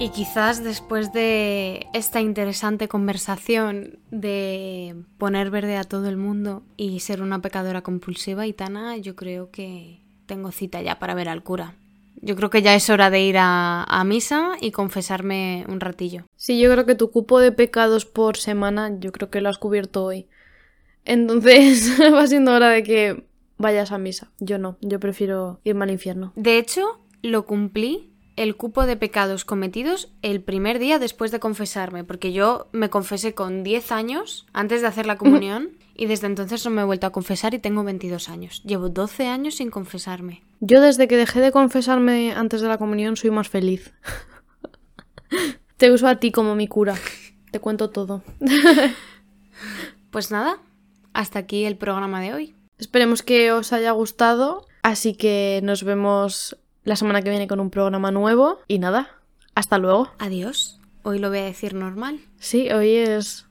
Y 0.00 0.10
quizás 0.10 0.62
después 0.62 1.12
de 1.12 1.88
esta 1.92 2.20
interesante 2.20 2.86
conversación 2.86 3.98
de 4.12 4.94
poner 5.18 5.50
verde 5.50 5.76
a 5.76 5.82
todo 5.82 6.08
el 6.08 6.16
mundo 6.16 6.62
y 6.76 7.00
ser 7.00 7.20
una 7.20 7.42
pecadora 7.42 7.82
compulsiva, 7.82 8.46
Itana, 8.46 8.96
yo 8.96 9.16
creo 9.16 9.50
que 9.50 10.00
tengo 10.26 10.52
cita 10.52 10.80
ya 10.82 11.00
para 11.00 11.14
ver 11.14 11.28
al 11.28 11.42
cura. 11.42 11.74
Yo 12.20 12.36
creo 12.36 12.48
que 12.48 12.62
ya 12.62 12.76
es 12.76 12.88
hora 12.90 13.10
de 13.10 13.22
ir 13.22 13.38
a, 13.38 13.82
a 13.82 14.04
misa 14.04 14.52
y 14.60 14.70
confesarme 14.70 15.64
un 15.68 15.80
ratillo. 15.80 16.26
Sí, 16.36 16.60
yo 16.60 16.70
creo 16.70 16.86
que 16.86 16.94
tu 16.94 17.10
cupo 17.10 17.40
de 17.40 17.50
pecados 17.50 18.04
por 18.04 18.36
semana, 18.36 18.92
yo 19.00 19.10
creo 19.10 19.30
que 19.30 19.40
lo 19.40 19.48
has 19.48 19.58
cubierto 19.58 20.04
hoy. 20.04 20.28
Entonces, 21.04 21.98
va 22.14 22.24
siendo 22.28 22.52
hora 22.52 22.68
de 22.68 22.84
que 22.84 23.24
vayas 23.56 23.90
a 23.90 23.98
misa. 23.98 24.30
Yo 24.38 24.58
no, 24.58 24.78
yo 24.80 25.00
prefiero 25.00 25.60
irme 25.64 25.84
al 25.84 25.90
infierno. 25.90 26.32
De 26.36 26.58
hecho, 26.58 27.00
lo 27.22 27.46
cumplí 27.46 28.12
el 28.38 28.56
cupo 28.56 28.86
de 28.86 28.96
pecados 28.96 29.44
cometidos 29.44 30.12
el 30.22 30.40
primer 30.40 30.78
día 30.78 31.00
después 31.00 31.32
de 31.32 31.40
confesarme, 31.40 32.04
porque 32.04 32.32
yo 32.32 32.68
me 32.70 32.88
confesé 32.88 33.34
con 33.34 33.64
10 33.64 33.90
años 33.90 34.46
antes 34.52 34.80
de 34.80 34.86
hacer 34.86 35.06
la 35.06 35.18
comunión 35.18 35.70
y 35.96 36.06
desde 36.06 36.28
entonces 36.28 36.64
no 36.64 36.70
me 36.70 36.82
he 36.82 36.84
vuelto 36.84 37.08
a 37.08 37.10
confesar 37.10 37.54
y 37.54 37.58
tengo 37.58 37.82
22 37.82 38.28
años. 38.28 38.62
Llevo 38.62 38.90
12 38.90 39.26
años 39.26 39.56
sin 39.56 39.70
confesarme. 39.70 40.44
Yo 40.60 40.80
desde 40.80 41.08
que 41.08 41.16
dejé 41.16 41.40
de 41.40 41.50
confesarme 41.50 42.32
antes 42.32 42.60
de 42.60 42.68
la 42.68 42.78
comunión 42.78 43.16
soy 43.16 43.32
más 43.32 43.48
feliz. 43.48 43.92
Te 45.76 45.90
uso 45.90 46.06
a 46.06 46.20
ti 46.20 46.30
como 46.30 46.54
mi 46.54 46.68
cura. 46.68 46.94
Te 47.50 47.58
cuento 47.60 47.90
todo. 47.90 48.22
Pues 50.10 50.30
nada, 50.30 50.56
hasta 51.12 51.38
aquí 51.38 51.66
el 51.66 51.76
programa 51.76 52.22
de 52.22 52.32
hoy. 52.32 52.54
Esperemos 52.78 53.22
que 53.22 53.52
os 53.52 53.74
haya 53.74 53.90
gustado. 53.90 54.66
Así 54.82 55.14
que 55.14 55.60
nos 55.62 55.82
vemos 55.82 56.56
la 56.88 56.96
semana 56.96 57.20
que 57.22 57.28
viene 57.30 57.46
con 57.46 57.60
un 57.60 57.70
programa 57.70 58.10
nuevo. 58.10 58.60
Y 58.66 58.78
nada, 58.78 59.10
hasta 59.54 59.76
luego. 59.78 60.10
Adiós. 60.18 60.80
Hoy 61.02 61.18
lo 61.18 61.28
voy 61.28 61.38
a 61.38 61.44
decir 61.44 61.74
normal. 61.74 62.20
Sí, 62.38 62.70
hoy 62.70 62.96
es 62.96 63.46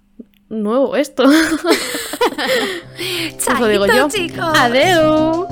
nuevo 0.49 0.95
esto. 0.95 1.23
Eso 2.97 3.67
digo 3.67 3.85
yo. 3.85 4.09
chicos. 4.09 4.57
Adeu. 4.57 5.47